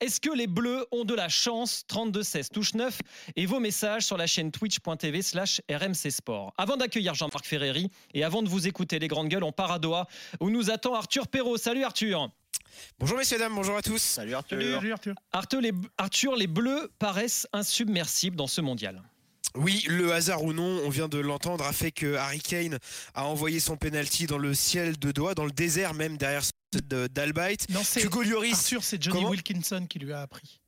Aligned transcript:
Est-ce 0.00 0.20
que 0.20 0.30
les 0.30 0.46
Bleus 0.46 0.86
ont 0.92 1.04
de 1.04 1.14
la 1.14 1.28
chance? 1.28 1.84
32-16, 1.88 2.48
touche 2.50 2.74
9 2.74 2.98
et 3.36 3.46
vos 3.46 3.60
messages 3.60 4.04
sur 4.04 4.16
la 4.16 4.26
chaîne 4.26 4.50
twitch.tv 4.50 5.22
slash 5.22 5.60
RMC 5.70 6.10
Sport. 6.10 6.54
Avant 6.58 6.76
d'accueillir 6.76 7.14
Jean-Marc 7.14 7.44
Ferreri 7.44 7.90
et 8.14 8.24
avant 8.24 8.42
de 8.42 8.48
vous 8.48 8.66
écouter 8.66 8.98
les 8.98 9.08
grandes 9.08 9.28
gueules, 9.28 9.44
on 9.44 9.52
part 9.52 9.72
à 9.72 9.78
Doha 9.78 10.06
où 10.40 10.50
nous 10.50 10.70
attend 10.70 10.94
Arthur 10.94 11.28
Perrault. 11.28 11.56
Salut 11.56 11.84
Arthur 11.84 12.30
Bonjour 12.98 13.18
messieurs 13.18 13.38
dames, 13.38 13.54
bonjour 13.54 13.76
à 13.76 13.82
tous. 13.82 14.00
Salut 14.00 14.34
Arthur. 14.34 14.60
Salut 14.60 14.92
Arthur. 14.92 15.14
Arthur 15.32 15.60
les, 15.60 15.72
Arthur, 15.98 16.36
les 16.36 16.46
Bleus 16.46 16.90
paraissent 16.98 17.46
insubmersibles 17.52 18.36
dans 18.36 18.46
ce 18.46 18.60
mondial. 18.60 19.02
Oui, 19.56 19.84
le 19.88 20.12
hasard 20.12 20.44
ou 20.44 20.52
non, 20.52 20.80
on 20.84 20.90
vient 20.90 21.08
de 21.08 21.18
l'entendre, 21.18 21.64
a 21.64 21.72
fait 21.72 21.90
que 21.90 22.14
Harry 22.14 22.38
Kane 22.38 22.78
a 23.14 23.26
envoyé 23.26 23.58
son 23.58 23.76
penalty 23.76 24.26
dans 24.26 24.38
le 24.38 24.54
ciel 24.54 24.96
de 24.98 25.10
Doha, 25.10 25.34
dans 25.34 25.44
le 25.44 25.50
désert 25.50 25.92
même 25.92 26.16
derrière 26.16 26.44
c'est 27.84 28.04
Hugo 28.04 28.22
Lloris. 28.22 28.52
Arthur, 28.52 28.84
c'est 28.84 29.02
Johnny 29.02 29.24
Wilkinson 29.24 29.86
qui 29.88 29.98
lui 29.98 30.12
a 30.12 30.22
appris. 30.22 30.60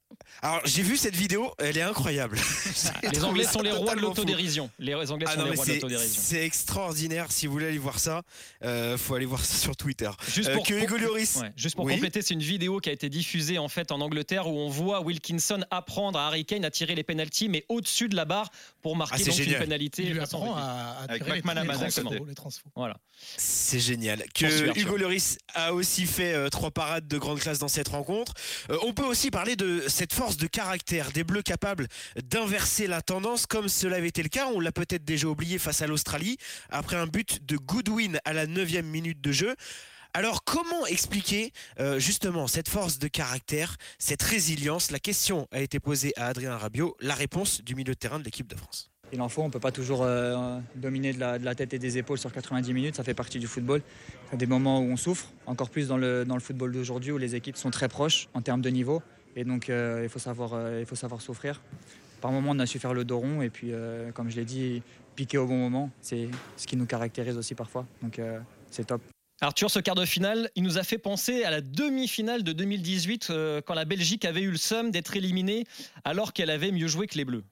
Alors 0.43 0.61
j'ai 0.65 0.83
vu 0.83 0.97
cette 0.97 1.15
vidéo, 1.17 1.53
elle 1.59 1.77
est 1.79 1.83
incroyable. 1.83 2.39
Les 3.13 3.25
Anglais 3.25 3.45
sont 3.45 3.63
les 3.63 3.73
rois 3.73 3.95
de 3.95 4.01
l'autodérision. 4.01 4.71
Les 4.79 4.95
Anglais 5.11 5.27
Ah 5.29 5.35
sont 5.35 5.41
non, 5.41 5.45
les 5.47 5.55
rois 5.57 5.65
de 5.65 5.71
c'est- 5.71 5.75
l'autodérision. 5.77 6.23
c'est 6.25 6.45
extraordinaire. 6.45 7.27
Si 7.31 7.47
vous 7.47 7.53
voulez 7.53 7.67
aller 7.67 7.79
voir 7.79 7.99
ça, 7.99 8.23
euh, 8.65 8.97
faut 8.99 9.15
aller 9.15 9.27
voir 9.27 9.45
ça 9.45 9.57
sur 9.57 9.77
Twitter. 9.77 10.11
Juste 10.33 10.49
Euh, 10.51 10.55
pour, 10.55 10.67
que 10.67 10.75
pour- 10.75 10.83
Hugo 10.85 10.97
Lloris. 10.97 11.37
ouais, 11.37 11.53
juste 11.57 11.77
pour 11.77 11.85
Oui. 11.85 11.95
compléter, 11.95 12.23
c'est 12.23 12.35
une 12.35 12.41
vidéo 12.43 12.79
qui 12.81 12.89
a 12.89 12.93
été 12.93 13.09
diffusée 13.09 13.59
en 13.59 13.69
fait 13.69 13.93
en 13.93 14.01
Angleterre 14.01 14.47
où 14.49 14.59
on 14.59 14.69
voit 14.69 15.01
Wilkinson 15.03 15.61
apprendre 15.71 16.19
à 16.19 16.27
Harry 16.27 16.45
Kane 16.45 16.65
à 16.65 16.71
tirer 16.71 16.95
les 16.95 17.03
pénalties, 17.05 17.49
mais 17.49 17.65
au-dessus 17.69 18.09
de 18.09 18.17
la 18.17 18.25
barre 18.25 18.51
pour 18.81 18.97
marquer 18.97 19.23
Ah, 19.29 19.43
une 19.43 19.59
pénalité. 19.59 20.03
Il 20.05 20.13
lui 20.15 20.21
apprend 20.21 20.55
à, 20.57 20.61
à 20.61 21.03
Avec 21.09 21.23
tirer 21.25 21.43
les, 22.27 22.35
transfos. 22.35 22.69
Voilà. 22.77 22.97
C'est 23.37 23.79
génial. 23.81 24.25
Que. 24.35 24.77
Hugo 24.79 24.97
Lloris 24.97 25.39
a 25.55 25.73
aussi 25.75 26.07
fait 26.07 26.33
euh, 26.35 26.49
trois 26.49 26.71
parades 26.71 27.07
de 27.07 27.19
grande 27.19 27.39
classe 27.41 27.59
dans 27.59 27.69
cette 27.69 27.89
rencontre. 27.89 28.35
Euh, 28.71 28.79
on 28.85 28.93
peut 28.93 29.05
aussi 29.05 29.31
parler 29.31 29.55
de 29.57 29.85
cette 29.89 30.12
force 30.13 30.37
de 30.37 30.47
caractère 30.47 31.11
des 31.11 31.25
Bleus 31.25 31.43
capables 31.43 31.89
d'inverser 32.31 32.87
la 32.87 33.01
tendance 33.01 33.47
comme 33.47 33.69
cela 33.69 33.97
avait 33.97 34.09
été 34.09 34.23
le 34.23 34.29
cas. 34.29 34.47
On 34.55 34.61
l'a 34.61 34.71
peut-être 34.71 35.05
déjà 35.05 35.27
oublié 35.27 35.59
face 35.59 35.81
à 35.81 35.87
l'Australie 35.87 36.37
après 36.69 36.97
un 36.97 37.07
but 37.07 37.45
de 37.47 37.57
Goodwin 37.57 38.21
à 38.27 38.35
la 38.35 38.47
9 38.47 38.83
minute 38.83 39.23
de 39.23 39.33
jeu. 39.33 39.57
Alors 40.13 40.45
comment 40.45 40.87
expliquer 40.87 41.53
euh, 41.81 41.99
justement 41.99 42.47
cette 42.47 42.69
force 42.69 42.99
de 42.99 43.09
caractère, 43.09 43.77
cette 43.99 44.23
résilience? 44.23 44.91
La 44.91 44.99
question 44.99 45.49
a 45.51 45.61
été 45.61 45.81
posée 45.81 46.13
à 46.17 46.27
Adrien 46.27 46.59
Rabiot, 46.59 46.95
la 47.01 47.15
réponse 47.15 47.65
du 47.65 47.75
milieu 47.75 47.95
de 47.95 47.99
terrain 47.99 48.19
de 48.19 48.25
l'équipe 48.25 48.47
de 48.47 48.57
France. 48.57 48.91
Il 49.15 49.21
en 49.23 49.31
faut, 49.31 49.41
on 49.41 49.47
ne 49.47 49.51
peut 49.51 49.61
pas 49.61 49.73
toujours 49.73 50.03
euh, 50.03 50.59
dominer 50.75 51.15
de 51.15 51.21
la, 51.21 51.55
tête 51.55 51.73
et 51.73 51.79
des 51.79 51.97
épaules 51.97 52.19
sur 52.19 52.33
90 52.33 52.75
minutes, 52.75 52.97
ça 52.97 53.05
fait 53.05 53.15
partie 53.15 53.39
du 53.39 53.47
football. 53.47 53.81
Il 54.29 54.33
y 54.33 54.35
a 54.35 54.39
des 54.39 54.47
moments 54.47 54.81
où 54.81 54.85
on 54.85 54.97
souffre, 54.99 55.29
encore 55.47 55.71
plus 55.71 55.89
dans 55.89 55.97
le 55.97 56.41
football 56.41 56.73
d'aujourd'hui 56.73 57.13
où 57.13 57.19
les 57.19 57.35
équipes 57.35 57.57
sont 57.57 57.71
très 57.71 57.89
proches 57.89 58.29
en 58.35 58.43
termes 58.43 58.61
de 58.61 58.69
niveau. 58.69 59.03
Et 59.37 59.45
donc 59.45 59.71
euh, 59.71 60.01
il, 60.03 60.09
faut 60.09 60.19
savoir, 60.19 60.55
euh, 60.55 60.83
il 60.83 61.21
souffrir. 61.21 61.61
Par 62.21 62.31
moments 62.33 62.51
on 62.53 62.59
a 62.59 62.67
su 62.67 62.79
faire 62.79 62.95
le 62.95 63.05
dos 63.05 63.19
rond 63.19 63.43
et 63.43 63.51
puis 63.51 63.69
euh, 63.73 64.13
comme 64.13 64.31
je 64.31 64.37
l'ai 64.37 64.45
dit, 64.45 64.83
piquer 65.17 65.39
au 65.39 65.47
bon 65.47 65.57
moment, 65.57 65.91
c'est 66.01 66.29
ce 66.57 66.67
qui 66.67 66.77
nous 66.77 66.87
caractérise 66.87 67.37
aussi 67.37 67.55
parfois. 67.55 67.87
Donc 68.03 68.21
c'est 68.71 68.87
top. 68.87 69.03
Arthur, 69.43 69.73
ce 69.73 69.81
quart 69.81 69.97
de 69.97 70.05
finale, 70.05 70.51
il 70.55 70.63
nous 70.63 70.79
a 70.79 70.85
fait 70.85 70.99
penser 70.99 71.43
à 71.43 71.51
la 71.51 71.61
demi-finale 71.61 72.45
de 72.45 72.53
2018 72.53 73.31
euh, 73.31 73.61
quand 73.61 73.75
la 73.75 73.85
Belgique 73.85 74.25
avait 74.25 74.43
eu 74.43 74.53
le 74.53 74.57
somme 74.57 74.93
d'être 74.93 75.17
éliminée 75.17 75.65
alors 76.05 76.33
qu'elle 76.33 76.49
avait 76.49 76.71
mieux 76.71 76.87
joué 76.87 77.09
que 77.09 77.19
les 77.19 77.25
Bleus. 77.25 77.43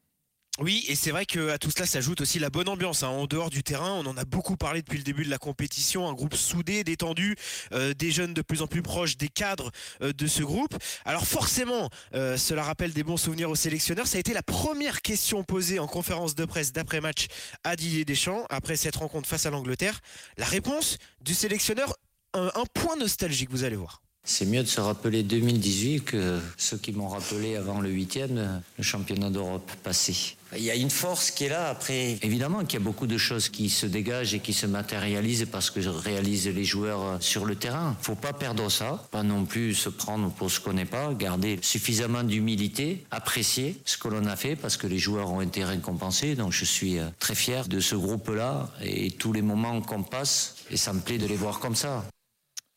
Oui, 0.62 0.84
et 0.88 0.94
c'est 0.94 1.10
vrai 1.10 1.24
qu'à 1.24 1.56
tout 1.56 1.70
cela 1.70 1.86
s'ajoute 1.86 2.20
aussi 2.20 2.38
la 2.38 2.50
bonne 2.50 2.68
ambiance. 2.68 3.02
hein. 3.02 3.08
En 3.08 3.26
dehors 3.26 3.48
du 3.48 3.62
terrain, 3.62 3.92
on 3.92 4.04
en 4.04 4.18
a 4.18 4.26
beaucoup 4.26 4.58
parlé 4.58 4.82
depuis 4.82 4.98
le 4.98 5.04
début 5.04 5.24
de 5.24 5.30
la 5.30 5.38
compétition. 5.38 6.06
Un 6.06 6.12
groupe 6.12 6.34
soudé, 6.34 6.84
détendu, 6.84 7.34
euh, 7.72 7.94
des 7.94 8.10
jeunes 8.10 8.34
de 8.34 8.42
plus 8.42 8.60
en 8.60 8.66
plus 8.66 8.82
proches 8.82 9.16
des 9.16 9.30
cadres 9.30 9.70
euh, 10.02 10.12
de 10.12 10.26
ce 10.26 10.42
groupe. 10.42 10.76
Alors 11.06 11.26
forcément, 11.26 11.88
euh, 12.14 12.36
cela 12.36 12.62
rappelle 12.62 12.92
des 12.92 13.02
bons 13.02 13.16
souvenirs 13.16 13.48
aux 13.48 13.56
sélectionneurs. 13.56 14.06
Ça 14.06 14.18
a 14.18 14.20
été 14.20 14.34
la 14.34 14.42
première 14.42 15.00
question 15.00 15.44
posée 15.44 15.78
en 15.78 15.86
conférence 15.86 16.34
de 16.34 16.44
presse 16.44 16.72
d'après-match 16.72 17.28
à 17.64 17.74
Didier 17.74 18.04
Deschamps 18.04 18.44
après 18.50 18.76
cette 18.76 18.96
rencontre 18.96 19.26
face 19.26 19.46
à 19.46 19.50
l'Angleterre. 19.50 20.00
La 20.36 20.44
réponse 20.44 20.98
du 21.22 21.32
sélectionneur, 21.32 21.94
un, 22.34 22.50
un 22.54 22.66
point 22.74 22.96
nostalgique, 22.96 23.50
vous 23.50 23.64
allez 23.64 23.76
voir. 23.76 24.02
C'est 24.24 24.44
mieux 24.44 24.62
de 24.62 24.68
se 24.68 24.80
rappeler 24.80 25.22
2018 25.22 26.04
que 26.04 26.38
ceux 26.56 26.76
qui 26.76 26.92
m'ont 26.92 27.08
rappelé 27.08 27.56
avant 27.56 27.80
le 27.80 27.90
huitième, 27.90 28.62
le 28.78 28.84
championnat 28.84 29.28
d'Europe 29.28 29.70
passé. 29.82 30.36
Il 30.56 30.62
y 30.62 30.70
a 30.70 30.74
une 30.74 30.90
force 30.90 31.30
qui 31.30 31.44
est 31.44 31.48
là. 31.48 31.68
Après, 31.68 32.18
évidemment 32.22 32.64
qu'il 32.64 32.78
y 32.78 32.82
a 32.82 32.84
beaucoup 32.84 33.06
de 33.06 33.18
choses 33.18 33.48
qui 33.48 33.70
se 33.70 33.86
dégagent 33.86 34.34
et 34.34 34.40
qui 34.40 34.52
se 34.52 34.66
matérialisent 34.66 35.46
parce 35.50 35.70
que 35.70 35.80
réalisent 35.80 36.48
les 36.48 36.64
joueurs 36.64 37.20
sur 37.20 37.44
le 37.44 37.56
terrain. 37.56 37.96
Faut 38.02 38.14
pas 38.14 38.32
perdre 38.32 38.70
ça, 38.70 39.04
pas 39.10 39.22
non 39.22 39.44
plus 39.44 39.74
se 39.74 39.88
prendre 39.88 40.30
pour 40.30 40.50
ce 40.50 40.60
qu'on 40.60 40.74
n'est 40.74 40.84
pas, 40.84 41.12
garder 41.14 41.58
suffisamment 41.62 42.22
d'humilité, 42.22 43.04
apprécier 43.10 43.80
ce 43.84 43.96
que 43.96 44.08
l'on 44.08 44.26
a 44.26 44.36
fait 44.36 44.54
parce 44.54 44.76
que 44.76 44.86
les 44.86 44.98
joueurs 44.98 45.30
ont 45.30 45.40
été 45.40 45.64
récompensés. 45.64 46.34
Donc 46.34 46.52
je 46.52 46.64
suis 46.64 46.98
euh, 46.98 47.06
très 47.18 47.34
fier 47.34 47.68
de 47.68 47.80
ce 47.80 47.94
groupe-là 47.94 48.68
et 48.82 49.10
tous 49.10 49.32
les 49.32 49.42
moments 49.42 49.80
qu'on 49.80 50.02
passe. 50.02 50.56
Et 50.70 50.76
ça 50.76 50.92
me 50.92 51.00
plaît 51.00 51.18
de 51.18 51.26
les 51.26 51.36
voir 51.36 51.58
comme 51.58 51.76
ça. 51.76 52.04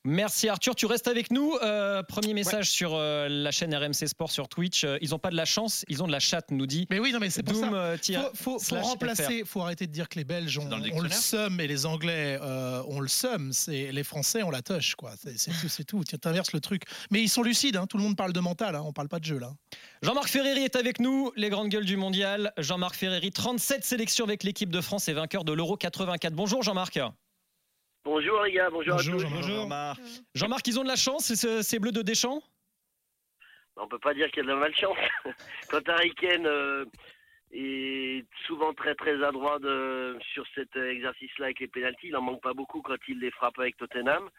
Merci 0.06 0.50
Arthur, 0.50 0.76
tu 0.76 0.86
restes 0.86 1.08
avec 1.08 1.32
nous. 1.32 1.56
Euh, 1.64 2.04
premier 2.04 2.34
message 2.34 2.70
sur 2.70 2.94
euh, 2.94 3.30
la 3.30 3.52
chaîne 3.52 3.74
RMC 3.74 4.06
Sport 4.06 4.32
sur 4.32 4.50
Twitch. 4.50 4.84
Euh, 4.84 4.98
ils 5.02 5.12
n'ont 5.12 5.20
pas 5.20 5.30
de 5.30 5.38
la 5.38 5.46
chance, 5.46 5.86
ils 5.88 6.04
ont 6.04 6.08
de 6.08 6.12
la 6.12 6.20
chatte, 6.20 6.52
nous 6.52 6.68
dit. 6.68 6.88
Mais 6.90 7.00
oui, 7.00 7.14
non, 7.14 7.20
mais 7.20 7.30
c'est 7.30 7.42
pour 7.42 7.54
Doom, 7.54 7.72
ça. 8.02 8.32
faut, 8.34 8.60
faut, 8.60 8.60
faut 8.60 8.82
remplacer, 8.82 9.44
faut 9.46 9.62
arrêter 9.62 9.88
de 9.88 9.94
dire 9.94 10.10
que 10.10 10.20
les 10.20 10.26
Belges 10.26 10.58
ont, 10.58 10.66
Dans 10.66 10.78
le 10.78 10.94
ont 10.94 11.00
le 11.00 11.10
seum 11.10 11.62
et 11.62 11.68
les 11.68 11.86
Anglais 11.86 12.38
euh, 12.42 12.84
ont 12.90 13.00
le 13.00 13.08
seum. 13.08 13.54
C'est 13.54 13.94
les 13.94 14.04
Français 14.04 14.44
ont 14.44 14.52
la 14.52 14.62
touche, 14.62 14.96
quoi. 14.96 15.12
C'est 15.22 15.38
c'est 15.38 15.52
tout, 15.52 15.70
c'est 15.70 15.86
tout. 15.86 16.04
Tu 16.04 16.18
inverses 16.26 16.52
le 16.52 16.60
truc. 16.60 16.84
Mais 17.10 17.22
ils 17.22 17.30
sont 17.30 17.42
lucides. 17.42 17.78
hein. 17.78 17.88
Tout 17.88 17.96
le 17.96 18.04
monde 18.04 18.18
parle 18.18 18.34
de 18.34 18.42
mental. 18.42 18.76
Hein. 18.76 18.84
On 18.86 18.92
parle 18.92 19.08
pas 19.08 19.20
de 19.20 19.26
jeu 19.26 19.40
là. 19.40 19.54
Jean-Marc 20.02 20.28
Ferreri 20.28 20.64
est 20.64 20.76
avec 20.76 21.00
nous, 21.00 21.32
les 21.38 21.50
grandes 21.50 21.70
gueules 21.70 21.86
du 21.86 21.96
mondial. 21.96 22.52
Jean-Marc 22.58 22.96
Ferreri, 22.96 23.32
37 23.32 23.86
sélections 23.86 24.26
avec 24.26 24.44
l'équipe 24.44 24.70
de 24.70 24.82
France 24.82 25.08
et 25.08 25.14
vainqueur 25.14 25.46
de 25.46 25.54
l'Euro 25.54 25.78
84. 25.78 26.34
Bonjour 26.34 26.62
Jean-Marc. 26.62 27.00
Bonjour 28.06 28.42
les 28.44 28.52
gars, 28.52 28.70
bonjour, 28.70 28.96
Bonjour, 28.96 29.16
à 29.16 29.18
tous. 29.20 29.28
Jean-Marc. 29.48 29.48
Jean-Marc. 29.48 30.00
Jean-Marc, 30.36 30.68
ils 30.68 30.80
ont 30.80 30.84
de 30.84 30.88
la 30.90 30.96
chance, 30.96 31.26
ces, 31.34 31.64
ces 31.64 31.80
bleus 31.80 31.92
de 31.92 32.02
Deschamps? 32.02 32.42
On 33.78 33.88
peut 33.88 34.00
pas 34.00 34.14
dire 34.14 34.28
qu'il 34.30 34.38
y 34.38 34.40
a 34.42 34.44
de 34.44 34.50
la 34.50 34.56
malchance. 34.58 34.98
Quand 35.70 35.88
Harry 35.90 36.14
Kane 36.16 36.46
euh, 36.46 36.86
est 37.52 38.26
souvent 38.46 38.74
très 38.74 38.94
très 38.96 39.24
adroit 39.24 39.58
de, 39.60 40.18
sur 40.34 40.46
cet 40.54 40.76
exercice-là 40.76 41.46
avec 41.46 41.60
les 41.62 41.68
pénalties, 41.68 42.08
il 42.08 42.16
en 42.16 42.22
manque 42.22 42.42
pas 42.42 42.54
beaucoup 42.54 42.82
quand 42.82 42.98
il 43.08 43.20
les 43.20 43.32
frappe 43.32 43.58
avec 43.58 43.78
Tottenham. 43.78 44.30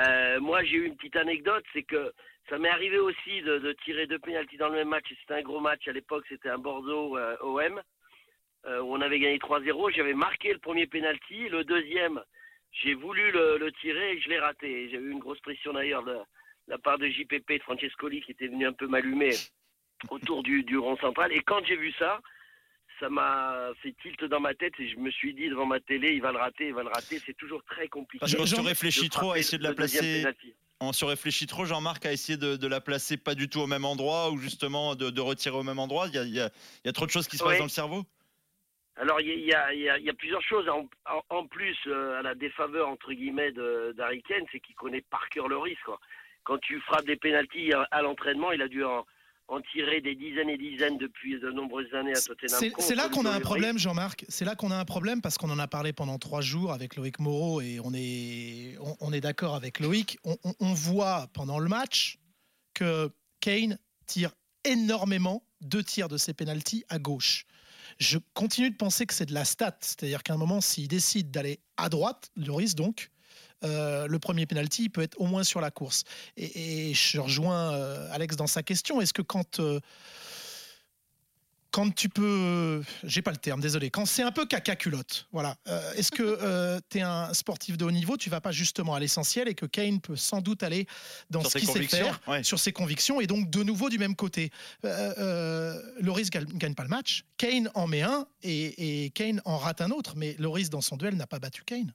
Euh, 0.00 0.40
moi 0.40 0.62
j'ai 0.64 0.76
eu 0.76 0.86
une 0.86 0.96
petite 0.96 1.16
anecdote, 1.16 1.64
c'est 1.72 1.82
que 1.82 2.12
ça 2.48 2.58
m'est 2.58 2.68
arrivé 2.70 2.98
aussi 2.98 3.42
de, 3.42 3.58
de 3.58 3.72
tirer 3.84 4.06
deux 4.06 4.18
pénalties 4.18 4.56
dans 4.56 4.68
le 4.68 4.76
même 4.76 4.88
match. 4.88 5.04
et 5.10 5.16
C'était 5.20 5.40
un 5.40 5.42
gros 5.42 5.60
match 5.60 5.86
à 5.88 5.92
l'époque, 5.92 6.24
c'était 6.28 6.48
un 6.50 6.58
Bordeaux 6.58 7.16
euh, 7.18 7.36
OM. 7.42 7.82
euh, 8.66 8.80
où 8.80 8.94
on 8.94 9.00
avait 9.02 9.18
gagné 9.18 9.38
3-0. 9.38 9.92
J'avais 9.94 10.14
marqué 10.14 10.52
le 10.52 10.58
premier 10.60 10.86
penalty. 10.86 11.48
Le 11.50 11.64
deuxième, 11.64 12.22
j'ai 12.72 12.94
voulu 12.94 13.30
le, 13.32 13.58
le 13.58 13.70
tirer 13.72 14.12
et 14.12 14.20
je 14.20 14.28
l'ai 14.28 14.38
raté. 14.38 14.88
J'ai 14.90 14.96
eu 14.96 15.10
une 15.10 15.18
grosse 15.18 15.40
pression 15.40 15.72
d'ailleurs 15.72 16.02
de 16.04 16.16
la 16.68 16.78
part 16.78 16.98
de 16.98 17.08
JPP, 17.08 17.52
de 17.58 17.62
Francescoli, 17.62 18.20
qui 18.22 18.32
était 18.32 18.46
venu 18.48 18.66
un 18.66 18.72
peu 18.72 18.86
m'allumer 18.86 19.34
autour 20.10 20.42
du, 20.42 20.62
du 20.62 20.78
rond 20.78 20.96
central. 20.96 21.32
Et 21.32 21.40
quand 21.42 21.64
j'ai 21.66 21.76
vu 21.76 21.92
ça, 21.98 22.20
ça 23.00 23.08
m'a 23.08 23.70
fait 23.82 23.94
tilt 24.02 24.24
dans 24.24 24.40
ma 24.40 24.54
tête 24.54 24.72
et 24.78 24.88
je 24.88 24.96
me 24.96 25.10
suis 25.10 25.34
dit 25.34 25.48
devant 25.48 25.66
ma 25.66 25.80
télé, 25.80 26.12
il 26.12 26.22
va 26.22 26.32
le 26.32 26.38
rater, 26.38 26.68
il 26.68 26.74
va 26.74 26.82
le 26.82 26.88
rater. 26.88 27.20
C'est 27.26 27.36
toujours 27.36 27.62
très 27.64 27.88
compliqué. 27.88 28.20
Parce 28.20 28.32
se 28.32 28.60
réfléchit 28.60 29.08
de 29.08 29.10
trop 29.10 29.32
à 29.32 29.38
essayer 29.38 29.58
de 29.58 29.64
la 29.64 29.74
placer. 29.74 30.24
On 30.84 30.92
se 30.92 31.04
réfléchit 31.04 31.46
trop, 31.46 31.64
Jean-Marc, 31.64 32.04
à 32.06 32.12
essayer 32.12 32.36
de, 32.36 32.56
de 32.56 32.66
la 32.66 32.80
placer 32.80 33.16
pas 33.16 33.36
du 33.36 33.48
tout 33.48 33.60
au 33.60 33.68
même 33.68 33.84
endroit 33.84 34.32
ou 34.32 34.38
justement 34.38 34.96
de, 34.96 35.10
de 35.10 35.20
retirer 35.20 35.54
au 35.56 35.62
même 35.62 35.78
endroit. 35.78 36.08
Il 36.08 36.14
y 36.14 36.18
a, 36.18 36.24
il 36.24 36.34
y 36.34 36.40
a- 36.40 36.50
il 36.84 36.86
y 36.86 36.88
a 36.88 36.92
trop 36.92 37.06
de 37.06 37.12
choses 37.12 37.28
qui 37.28 37.36
se 37.36 37.44
Oui. 37.44 37.50
passent 37.50 37.58
dans 37.58 37.64
le 37.66 37.70
cerveau. 37.70 38.04
Alors, 38.96 39.20
il 39.20 39.40
y, 39.40 39.54
a- 39.54 39.72
y 39.74 40.04
y 40.04 40.12
plusieurs 40.12 40.42
choses. 40.42 40.66
En, 41.30 41.46
plus, 41.46 41.76
euh, 41.86 42.18
à 42.18 42.22
la 42.22 42.34
défaveur, 42.34 42.88
entre 42.88 43.12
guillemets, 43.12 43.52
d'Harry 43.96 44.22
Kane, 44.22 44.44
c'est 44.52 44.60
qu'il 44.60 44.74
connaît 44.74 45.00
par 45.00 45.28
cœur 45.30 45.48
le 45.48 45.56
risque. 45.58 45.82
quoi. 45.84 45.98
Quand 46.44 46.58
tu 46.58 46.78
frappes 46.80 47.06
des 47.06 47.16
pénalties 47.16 47.72
à, 47.72 47.86
à 47.90 48.02
l'entraînement, 48.02 48.52
il 48.52 48.60
a 48.60 48.68
dû 48.68 48.84
en, 48.84 49.06
en 49.48 49.60
tirer 49.60 50.00
des 50.02 50.14
dizaines 50.14 50.50
et 50.50 50.58
dizaines 50.58 50.98
depuis 50.98 51.38
de 51.40 51.50
nombreuses 51.50 51.92
années 51.94 52.12
à 52.16 52.20
Tottenham. 52.20 52.60
C'est 52.78 52.94
là 52.94 53.08
qu'on 53.08 53.24
a 53.24 53.30
un 53.30 53.40
problème, 53.40 53.78
Jean-Marc. 53.78 54.24
C'est 54.28 54.44
là 54.44 54.54
qu'on 54.56 54.70
a 54.70 54.76
un 54.76 54.84
problème 54.84 55.22
parce 55.22 55.38
qu'on 55.38 55.50
en 55.50 55.58
a 55.58 55.68
parlé 55.68 55.92
pendant 55.94 56.18
trois 56.18 56.40
jours 56.42 56.72
avec 56.72 56.96
Loïc 56.96 57.18
Moreau 57.18 57.60
et 57.62 57.78
on 57.82 57.92
est, 57.94 58.76
on, 58.80 58.96
on 59.00 59.12
est 59.12 59.20
d'accord 59.22 59.54
avec 59.54 59.80
Loïc. 59.80 60.18
On, 60.24 60.36
on- 60.44 60.54
on 60.60 60.74
voit 60.74 61.28
pendant 61.32 61.58
le 61.58 61.68
match 61.68 62.18
que 62.74 63.10
Kane 63.40 63.78
tire 64.06 64.32
énormément 64.64 65.42
deux 65.60 65.82
tirs 65.82 66.08
de 66.08 66.16
ses 66.16 66.34
pénalties 66.34 66.84
à 66.88 66.98
gauche. 66.98 67.46
Je 67.98 68.18
continue 68.34 68.70
de 68.70 68.76
penser 68.76 69.06
que 69.06 69.14
c'est 69.14 69.26
de 69.26 69.34
la 69.34 69.44
stat, 69.44 69.76
c'est-à-dire 69.80 70.22
qu'à 70.22 70.34
un 70.34 70.38
moment, 70.38 70.60
s'il 70.60 70.88
décide 70.88 71.30
d'aller 71.30 71.60
à 71.76 71.88
droite, 71.88 72.30
Lloris 72.36 72.74
donc, 72.74 73.10
euh, 73.64 74.06
le 74.08 74.18
premier 74.18 74.46
penalty 74.46 74.88
peut 74.88 75.02
être 75.02 75.20
au 75.20 75.26
moins 75.26 75.44
sur 75.44 75.60
la 75.60 75.70
course. 75.70 76.04
Et, 76.36 76.90
et 76.90 76.94
je 76.94 77.20
rejoins 77.20 77.72
euh, 77.72 78.08
Alex 78.12 78.36
dans 78.36 78.46
sa 78.46 78.62
question. 78.62 79.00
Est-ce 79.00 79.12
que 79.12 79.22
quand 79.22 79.60
euh, 79.60 79.80
quand 81.72 81.92
tu 81.92 82.08
peux, 82.08 82.82
j'ai 83.02 83.22
pas 83.22 83.30
le 83.30 83.38
terme, 83.38 83.60
désolé, 83.60 83.90
quand 83.90 84.04
c'est 84.06 84.22
un 84.22 84.30
peu 84.30 84.46
caca 84.46 84.76
culotte, 84.76 85.26
voilà. 85.32 85.56
Euh, 85.68 85.94
est-ce 85.94 86.12
que 86.12 86.22
euh, 86.22 86.78
tu 86.90 86.98
es 86.98 87.00
un 87.00 87.32
sportif 87.34 87.76
de 87.78 87.84
haut 87.84 87.90
niveau, 87.90 88.16
tu 88.16 88.30
vas 88.30 88.40
pas 88.40 88.52
justement 88.52 88.94
à 88.94 89.00
l'essentiel 89.00 89.48
et 89.48 89.54
que 89.54 89.66
Kane 89.66 90.00
peut 90.00 90.14
sans 90.14 90.42
doute 90.42 90.62
aller 90.62 90.86
dans 91.30 91.40
Sur 91.40 91.50
ce 91.50 91.58
ses 91.58 91.58
qu'il 91.60 91.68
sait 91.68 91.74
convictions, 91.74 92.04
faire, 92.04 92.20
ouais. 92.28 92.44
sur 92.44 92.60
ses 92.60 92.72
convictions 92.72 93.20
et 93.20 93.26
donc 93.26 93.50
de 93.50 93.62
nouveau 93.62 93.88
du 93.88 93.98
même 93.98 94.14
côté. 94.14 94.50
Euh, 94.84 95.14
euh, 95.18 95.82
Loris 96.00 96.28
gagne, 96.30 96.44
gagne 96.44 96.74
pas 96.74 96.84
le 96.84 96.90
match, 96.90 97.24
Kane 97.38 97.70
en 97.74 97.86
met 97.86 98.02
un 98.02 98.26
et, 98.42 99.04
et 99.06 99.10
Kane 99.10 99.40
en 99.46 99.56
rate 99.56 99.80
un 99.80 99.90
autre, 99.90 100.12
mais 100.14 100.36
Loris 100.38 100.68
dans 100.68 100.82
son 100.82 100.96
duel 100.96 101.16
n'a 101.16 101.26
pas 101.26 101.38
battu 101.38 101.64
Kane. 101.64 101.92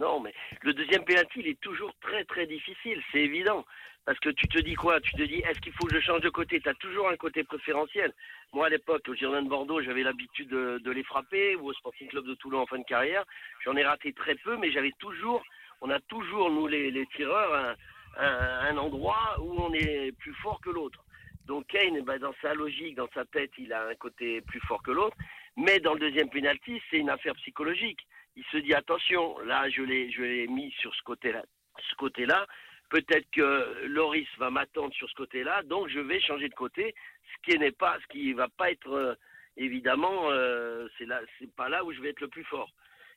Non, 0.00 0.18
mais 0.18 0.32
le 0.62 0.72
deuxième 0.72 1.04
penalty, 1.04 1.40
il 1.40 1.48
est 1.48 1.60
toujours 1.60 1.92
très 2.00 2.24
très 2.24 2.46
difficile, 2.46 3.02
c'est 3.12 3.20
évident. 3.20 3.64
Parce 4.06 4.18
que 4.18 4.30
tu 4.30 4.48
te 4.48 4.58
dis 4.58 4.74
quoi? 4.74 4.98
Tu 5.00 5.12
te 5.12 5.22
dis, 5.22 5.40
est-ce 5.46 5.60
qu'il 5.60 5.74
faut 5.74 5.84
que 5.86 5.94
je 5.94 6.00
change 6.00 6.22
de 6.22 6.30
côté? 6.30 6.58
Tu 6.58 6.68
as 6.70 6.74
toujours 6.74 7.10
un 7.10 7.16
côté 7.16 7.44
préférentiel. 7.44 8.12
Moi, 8.54 8.66
à 8.66 8.68
l'époque, 8.70 9.06
au 9.08 9.14
Girondin 9.14 9.42
de 9.42 9.48
Bordeaux, 9.50 9.82
j'avais 9.82 10.02
l'habitude 10.02 10.48
de, 10.48 10.90
les 10.90 11.04
frapper, 11.04 11.54
ou 11.56 11.68
au 11.68 11.74
Sporting 11.74 12.08
Club 12.08 12.24
de 12.26 12.34
Toulon 12.34 12.60
en 12.60 12.66
fin 12.66 12.78
de 12.78 12.84
carrière. 12.84 13.24
J'en 13.62 13.76
ai 13.76 13.84
raté 13.84 14.14
très 14.14 14.36
peu, 14.36 14.56
mais 14.56 14.72
j'avais 14.72 14.92
toujours, 14.98 15.42
on 15.82 15.90
a 15.90 16.00
toujours, 16.00 16.50
nous 16.50 16.66
les, 16.66 17.06
tireurs, 17.14 17.76
un, 18.16 18.26
un- 18.70 18.76
endroit 18.78 19.36
où 19.40 19.60
on 19.60 19.72
est 19.74 20.12
plus 20.18 20.34
fort 20.34 20.60
que 20.62 20.70
l'autre. 20.70 21.04
Donc 21.46 21.66
Kane, 21.66 22.00
ben, 22.00 22.18
dans 22.18 22.34
sa 22.40 22.54
logique, 22.54 22.94
dans 22.96 23.08
sa 23.14 23.26
tête, 23.26 23.52
il 23.58 23.72
a 23.72 23.86
un 23.86 23.94
côté 23.96 24.40
plus 24.40 24.60
fort 24.60 24.82
que 24.82 24.92
l'autre. 24.92 25.16
Mais 25.56 25.78
dans 25.78 25.92
le 25.92 26.00
deuxième 26.00 26.30
penalty, 26.30 26.80
c'est 26.90 26.96
une 26.98 27.10
affaire 27.10 27.34
psychologique. 27.34 28.00
Il 28.36 28.44
se 28.52 28.58
dit 28.58 28.74
attention, 28.74 29.38
là 29.40 29.68
je 29.70 29.82
l'ai 29.82 30.10
je 30.10 30.22
l'ai 30.22 30.46
mis 30.46 30.70
sur 30.72 30.94
ce 30.94 31.02
côté-là, 31.02 31.44
ce 31.90 31.94
côté-là. 31.96 32.46
Peut-être 32.88 33.30
que 33.30 33.86
Loris 33.86 34.28
va 34.38 34.50
m'attendre 34.50 34.92
sur 34.94 35.08
ce 35.08 35.14
côté-là, 35.14 35.62
donc 35.62 35.88
je 35.88 36.00
vais 36.00 36.20
changer 36.20 36.48
de 36.48 36.54
côté, 36.54 36.94
ce 37.24 37.50
qui 37.50 37.58
n'est 37.58 37.70
pas, 37.70 37.96
ce 38.00 38.06
qui 38.08 38.32
va 38.32 38.48
pas 38.48 38.70
être 38.72 38.90
euh, 38.92 39.14
évidemment, 39.56 40.30
euh, 40.30 40.88
c'est 40.98 41.06
là, 41.06 41.20
c'est 41.38 41.54
pas 41.54 41.68
là 41.68 41.84
où 41.84 41.92
je 41.92 42.00
vais 42.00 42.10
être 42.10 42.20
le 42.20 42.28
plus 42.28 42.44
fort. 42.44 42.72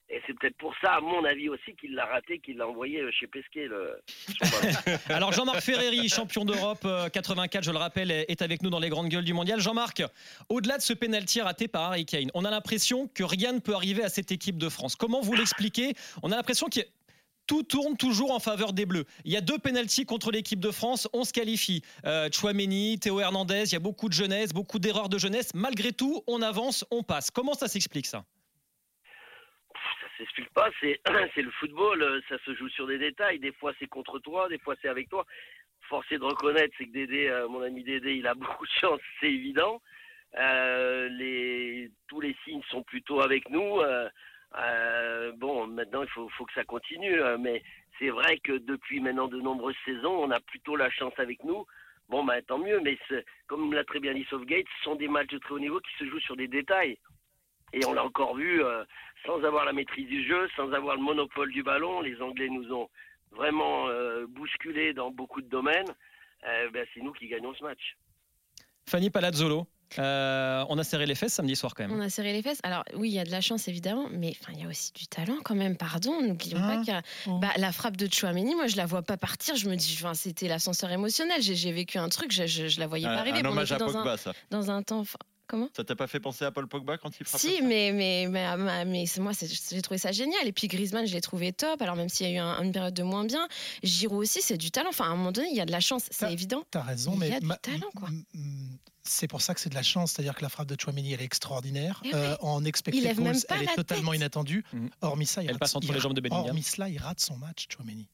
Et 0.09 0.21
c'est 0.27 0.38
peut-être 0.38 0.57
pour 0.57 0.73
ça, 0.81 0.95
à 0.95 1.01
mon 1.01 1.23
avis 1.23 1.50
aussi, 1.50 1.75
qu'il 1.79 1.95
l'a 1.95 2.05
raté, 2.05 2.39
qu'il 2.39 2.57
l'a 2.57 2.67
envoyé 2.67 3.00
euh, 3.00 3.11
chez 3.11 3.25
Pesquet. 3.25 3.67
Le. 3.67 4.00
Alors 5.09 5.31
Jean-Marc 5.31 5.61
Ferreri, 5.61 6.09
champion 6.09 6.45
d'Europe 6.45 6.83
euh, 6.85 7.09
84, 7.09 7.63
je 7.63 7.71
le 7.71 7.77
rappelle, 7.77 8.11
est 8.11 8.41
avec 8.41 8.61
nous 8.61 8.69
dans 8.69 8.79
les 8.79 8.89
grandes 8.89 9.09
gueules 9.09 9.23
du 9.23 9.33
mondial. 9.33 9.59
Jean-Marc, 9.59 10.03
au-delà 10.50 10.77
de 10.77 10.83
ce 10.83 10.94
pénalty 10.94 11.41
raté 11.41 11.67
par 11.67 11.83
Harry 11.83 12.05
Kane, 12.05 12.29
on 12.33 12.45
a 12.45 12.51
l'impression 12.51 13.07
que 13.07 13.23
rien 13.23 13.53
ne 13.53 13.59
peut 13.59 13.73
arriver 13.73 14.03
à 14.03 14.09
cette 14.09 14.31
équipe 14.31 14.57
de 14.57 14.69
France. 14.69 14.95
Comment 14.95 15.21
vous 15.21 15.33
l'expliquez? 15.33 15.94
On 16.21 16.31
a 16.31 16.35
l'impression 16.35 16.67
que 16.67 16.81
tout 17.47 17.63
tourne 17.63 17.97
toujours 17.97 18.31
en 18.31 18.39
faveur 18.39 18.73
des 18.73 18.85
Bleus. 18.85 19.05
Il 19.25 19.31
y 19.31 19.38
a 19.38 19.41
deux 19.41 19.57
pénaltys 19.57 20.05
contre 20.05 20.31
l'équipe 20.31 20.59
de 20.59 20.71
France, 20.71 21.07
on 21.13 21.23
se 21.23 21.33
qualifie. 21.33 21.81
Euh, 22.05 22.29
Chouameni, 22.31 23.00
Théo 23.00 23.19
Hernandez, 23.19 23.63
il 23.65 23.73
y 23.73 23.75
a 23.75 23.79
beaucoup 23.79 24.07
de 24.07 24.13
jeunesse, 24.13 24.53
beaucoup 24.53 24.79
d'erreurs 24.79 25.09
de 25.09 25.17
jeunesse. 25.17 25.50
Malgré 25.53 25.91
tout, 25.91 26.23
on 26.27 26.41
avance, 26.41 26.85
on 26.91 27.03
passe. 27.03 27.31
Comment 27.31 27.53
ça 27.53 27.67
s'explique 27.67 28.07
ça? 28.07 28.23
S'explique 30.24 30.54
pas, 30.54 30.70
c'est 30.81 31.42
le 31.42 31.52
football, 31.52 32.02
euh, 32.02 32.22
ça 32.30 32.38
se 32.46 32.56
joue 32.56 32.70
sur 32.70 32.88
des 32.88 32.98
détails. 32.98 33.40
Des 33.40 33.52
fois 33.52 33.74
c'est 33.80 33.88
contre 33.88 34.20
toi, 34.20 34.48
des 34.50 34.58
fois 34.60 34.75
c'est 34.81 34.88
avec 34.88 35.10
toi. 35.10 35.25
Force 35.90 36.10
est 36.12 36.18
de 36.18 36.24
reconnaître, 36.24 36.74
c'est 36.78 36.86
que 36.86 36.94
Dédé, 36.94 37.28
euh, 37.28 37.48
mon 37.50 37.62
ami 37.62 37.84
Dédé, 37.84 38.14
il 38.14 38.28
a 38.28 38.34
beaucoup 38.36 38.66
de 38.66 38.72
chance, 38.72 39.02
c'est 39.20 39.31
évident. 39.31 39.81
Euh, 40.40 41.88
tous 42.08 42.22
les 42.22 42.36
signes 42.44 42.64
sont 42.70 42.84
plutôt 42.84 43.22
avec 43.22 43.50
nous. 43.50 43.81
Bon, 45.38 45.68
maintenant 45.68 46.04
il 46.04 46.10
faut, 46.10 46.28
que 46.28 46.54
ça 46.54 46.64
continue, 46.64 47.20
mais 47.40 47.62
c'est 48.00 48.10
vrai 48.10 48.38
que 48.40 48.54
depuis 48.54 49.00
maintenant 49.00 49.28
de 49.28 49.40
nombreuses 49.42 49.75
saisons, 49.86 50.24
on 50.24 50.31
a 50.31 50.40
plutôt 50.40 50.75
la 50.75 50.90
chance 50.90 51.14
avec 51.18 51.44
nous. 51.44 51.66
Bon, 52.10 52.24
bah, 52.24 52.42
tant 52.42 52.58
mieux, 52.58 52.80
mais 52.80 52.98
comme 53.48 53.74
l'a 53.74 53.84
très 53.84 54.00
bien 54.00 54.14
dit 54.14 54.25
Southgate, 54.30 54.66
ce 54.78 54.84
sont 54.84 54.96
des 54.96 55.08
matchs 55.08 55.31
de 55.31 55.38
très 55.38 55.54
haut 55.54 55.60
niveau 55.60 55.80
qui 55.80 55.96
se 55.98 56.10
jouent 56.10 56.20
sur 56.20 56.36
des 56.36 56.48
détails. 56.48 56.98
Et 57.74 57.86
on 57.86 57.94
l'a 57.94 58.04
encore 58.04 58.36
vu, 58.36 58.62
sans 59.25 59.44
avoir 59.44 59.66
la 59.66 59.74
maîtrise 59.74 60.08
du 60.08 60.28
jeu, 60.28 60.48
sans 60.56 60.72
avoir 60.74 60.96
le 60.96 61.02
monopole 61.02 61.52
du 61.52 61.64
ballon, 61.64 62.02
les 62.02 62.22
Anglais 62.22 62.50
nous 62.50 62.72
ont 62.74 62.90
vraiment 63.31 63.88
euh, 63.88 64.25
bousculés 64.28 64.94
dans 64.94 65.12
beaucoup 65.12 65.42
de 65.42 65.50
domaines. 65.50 65.90
Euh, 66.48 66.70
ben, 66.72 66.86
c'est 66.94 67.02
nous 67.02 67.14
qui 67.14 67.28
gagnons 67.28 67.54
ce 67.56 67.64
match. 67.64 67.96
Fanny 68.90 69.10
Palazzolo, 69.10 69.66
euh, 69.98 70.66
on 70.70 70.78
a 70.78 70.84
serré 70.84 71.06
les 71.06 71.16
fesses 71.16 71.34
samedi 71.36 71.56
soir 71.56 71.74
quand 71.74 71.88
même. 71.88 71.98
On 71.98 72.02
a 72.02 72.10
serré 72.10 72.34
les 72.34 72.42
fesses. 72.42 72.60
Alors 72.64 72.84
oui, 72.96 73.10
il 73.10 73.14
y 73.14 73.20
a 73.20 73.24
de 73.24 73.31
la 73.31 73.40
chance 73.42 73.68
évidemment, 73.70 74.08
mais 74.12 74.34
enfin 74.42 74.52
il 74.56 74.62
y 74.62 74.66
a 74.66 74.68
aussi 74.68 74.92
du 74.92 75.08
talent 75.08 75.38
quand 75.44 75.56
même. 75.56 75.78
Pardon, 75.78 76.22
n'oublions 76.22 76.60
pas 76.60 76.78
qu'il 76.80 76.90
y 76.94 76.98
a 76.98 77.02
Oh. 77.28 77.38
bah, 77.40 77.52
la 77.58 77.72
frappe 77.72 77.96
de 77.96 78.12
Chouameni. 78.12 78.56
Moi, 78.56 78.68
je 78.68 78.75
la 78.75 78.86
vois 78.86 79.04
pas 79.04 79.16
partir. 79.18 79.56
Je 79.56 79.70
me 79.70 79.75
dis, 79.75 79.98
enfin, 80.02 80.14
c'était 80.16 80.48
l'ascenseur 80.50 80.92
émotionnel. 80.92 81.42
J'ai 81.42 81.72
vécu 81.72 81.98
un 81.98 82.10
truc, 82.10 82.31
je, 82.34 82.46
je, 82.46 82.68
je 82.68 82.80
la 82.80 82.88
voyais 82.88 83.06
Un, 83.08 83.14
pas 83.14 83.20
arriver. 83.22 83.40
un 83.40 83.46
hommage 83.46 83.72
à 83.72 83.78
dans 83.78 83.90
un, 83.96 84.02
Pogba, 84.02 84.18
ça. 84.18 84.34
dans 84.52 84.70
un 84.70 84.84
temps. 84.84 85.04
Comment 85.53 85.69
Ça 85.77 85.83
t'a 85.83 85.95
pas 85.95 86.07
fait 86.07 86.19
penser 86.19 86.45
à 86.45 86.51
Paul 86.51 86.67
Pogba 86.67 86.97
quand 86.97 87.11
il 87.19 87.25
frappe 87.27 87.39
Si, 87.39 87.61
mais, 87.61 87.91
mais, 87.94 88.25
mais, 88.27 88.57
mais, 88.57 88.85
mais 88.85 89.05
c'est- 89.05 89.21
moi, 89.21 89.33
j'ai 89.69 89.81
trouvé 89.83 90.00
ça 90.00 90.11
génial. 90.11 90.47
Et 90.47 90.51
puis 90.51 90.67
Griezmann, 90.67 91.05
je 91.05 91.13
l'ai 91.13 91.21
trouvé 91.21 91.53
top. 91.53 91.79
Alors, 91.79 91.95
même 91.95 92.09
s'il 92.09 92.25
y 92.27 92.29
a 92.31 92.33
eu 92.33 92.38
un- 92.39 92.63
une 92.63 92.71
période 92.71 92.95
de 92.95 93.03
moins 93.03 93.23
bien, 93.23 93.47
Giroud 93.83 94.23
aussi, 94.23 94.41
c'est 94.41 94.57
du 94.57 94.71
talent. 94.71 94.89
Enfin, 94.89 95.05
à 95.05 95.07
un 95.09 95.15
moment 95.15 95.31
donné, 95.31 95.50
il 95.51 95.55
y 95.55 95.61
a 95.61 95.65
de 95.67 95.71
la 95.71 95.79
chance, 95.79 96.05
c'est 96.09 96.33
évident. 96.33 96.63
T'as 96.71 96.81
raison, 96.81 97.11
Il 97.11 97.17
y 97.17 97.19
mais 97.29 97.35
a 97.35 97.39
du 97.39 97.47
talent, 97.61 97.91
quoi. 97.95 98.09
c'est 99.03 99.27
pour 99.27 99.41
ça 99.44 99.53
que 99.53 99.59
c'est 99.61 99.69
de 99.69 99.75
la 99.75 99.83
chance. 99.83 100.13
C'est-à-dire 100.13 100.33
que 100.33 100.41
la 100.41 100.50
frappe 100.50 100.67
de 100.69 100.75
Chouameni, 100.79 101.13
elle 101.13 101.21
est 101.21 101.25
extraordinaire. 101.25 102.01
Eh 102.03 102.15
Euh, 102.15 102.35
en 102.41 102.65
expected 102.65 103.03
elle 103.05 103.63
est 103.63 103.75
totalement 103.75 104.11
tête. 104.11 104.19
inattendue. 104.21 104.63
Mhm. 104.73 104.89
Hormis 105.01 105.27
ça, 105.27 105.44
il 105.44 105.45
Elle 105.45 105.51
rate, 105.51 105.59
passe 105.59 105.75
entre 105.75 105.88
il 105.88 105.94
les 105.94 106.00
jambes 106.00 106.13
de 106.15 106.21
Bellingham. 106.21 106.45
Hormis 106.47 106.63
cela, 106.63 106.89
il 106.89 106.97
rate 106.97 107.19
son 107.19 107.38
match, 107.38 107.67
Chouameni. 107.69 108.07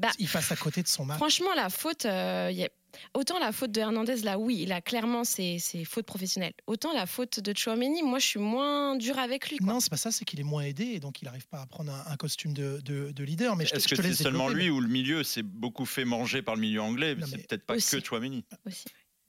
Bah, 0.00 0.10
il 0.18 0.28
passe 0.28 0.50
à 0.52 0.56
côté 0.56 0.82
de 0.82 0.88
son 0.88 1.04
match. 1.04 1.18
Franchement, 1.18 1.52
la 1.54 1.68
faute, 1.70 2.04
euh, 2.06 2.50
y 2.52 2.64
a- 2.64 2.68
autant 3.14 3.38
la 3.38 3.52
faute 3.52 3.70
de 3.70 3.80
Hernandez, 3.80 4.16
là, 4.22 4.38
oui, 4.38 4.58
il 4.62 4.72
a 4.72 4.80
clairement 4.80 5.24
ses, 5.24 5.58
ses 5.58 5.84
fautes 5.84 6.06
professionnelles. 6.06 6.52
Autant 6.66 6.92
la 6.92 7.06
faute 7.06 7.38
de 7.40 7.56
Chouameni, 7.56 8.02
moi, 8.02 8.18
je 8.18 8.26
suis 8.26 8.40
moins 8.40 8.96
dur 8.96 9.18
avec 9.18 9.48
lui. 9.50 9.58
quoi. 9.58 9.72
Non, 9.74 9.80
c'est 9.80 9.90
pas 9.90 9.96
ça, 9.96 10.10
c'est 10.10 10.24
qu'il 10.24 10.40
est 10.40 10.44
moins 10.44 10.62
aidé 10.62 10.84
et 10.84 11.00
donc 11.00 11.22
il 11.22 11.26
n'arrive 11.26 11.46
pas 11.48 11.60
à 11.60 11.66
prendre 11.66 11.92
un, 11.92 12.04
un 12.12 12.16
costume 12.16 12.52
de, 12.52 12.80
de- 12.84 13.10
de 13.12 13.24
leader. 13.24 13.56
Mais 13.56 13.64
Est-ce 13.64 13.86
que 13.88 13.96
c'est 14.02 14.14
seulement 14.14 14.48
lui 14.48 14.70
ou 14.70 14.80
le 14.80 14.88
milieu 14.88 15.22
s'est 15.22 15.42
beaucoup 15.42 15.86
fait 15.86 16.04
manger 16.04 16.42
par 16.42 16.54
le 16.56 16.60
milieu 16.62 16.80
anglais 16.82 17.16
C'est 17.26 17.46
peut-être 17.46 17.66
pas 17.66 17.74
aussi. 17.76 18.00
que 18.00 18.04
Chouameni. 18.04 18.44
Aussi. 18.66 18.84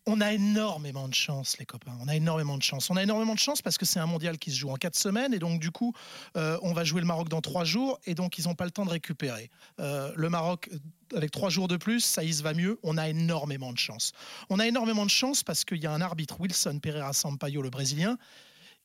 On 0.08 0.20
a 0.20 0.34
énormément 0.34 1.08
de 1.08 1.14
chance, 1.14 1.58
les 1.60 1.66
copains. 1.66 1.96
On 2.02 2.08
a 2.08 2.16
énormément 2.16 2.58
de 2.58 2.64
chance. 2.64 2.90
On 2.90 2.98
a 2.98 3.04
énormément 3.04 3.36
de 3.36 3.40
chance 3.40 3.62
parce 3.62 3.78
que 3.78 3.86
c'est 3.86 4.00
un 4.00 4.08
mondial 4.08 4.40
qui 4.40 4.50
se 4.50 4.58
joue 4.58 4.70
en 4.70 4.76
quatre 4.76 4.96
semaines 4.96 5.32
et 5.32 5.38
donc 5.38 5.60
du 5.60 5.70
coup, 5.70 5.94
euh, 6.38 6.58
on 6.64 6.74
va 6.74 6.84
jouer 6.84 7.02
le 7.02 7.08
Maroc 7.08 7.30
dans 7.30 7.42
trois 7.42 7.66
jours 7.66 8.00
et 8.06 8.16
donc 8.16 8.40
ils 8.40 8.46
n'ont 8.46 8.56
pas 8.56 8.66
le 8.66 8.72
temps 8.72 8.86
de 8.86 8.90
récupérer. 8.90 9.52
Euh, 9.80 10.12
le 10.16 10.30
Maroc, 10.30 10.72
avec 11.16 11.30
trois 11.30 11.50
jours 11.52 11.68
de 11.68 11.78
plus, 11.78 12.00
ça 12.00 12.24
se 12.24 12.42
va 12.42 12.56
mieux. 12.56 12.80
On 12.82 12.98
a 12.98 13.10
énormément 13.10 13.72
de 13.72 13.78
chance. 13.78 14.12
On 14.50 14.58
a 14.58 14.66
énormément 14.66 15.06
de 15.06 15.12
chance 15.12 15.44
parce 15.44 15.64
qu'il 15.66 15.78
y 15.78 15.86
a 15.86 15.92
un 15.92 16.02
arbitre, 16.02 16.42
Wilson 16.42 16.80
Pereira 16.82 17.14
Sampaio, 17.14 17.62
le 17.62 17.70
Brésilien, 17.70 18.18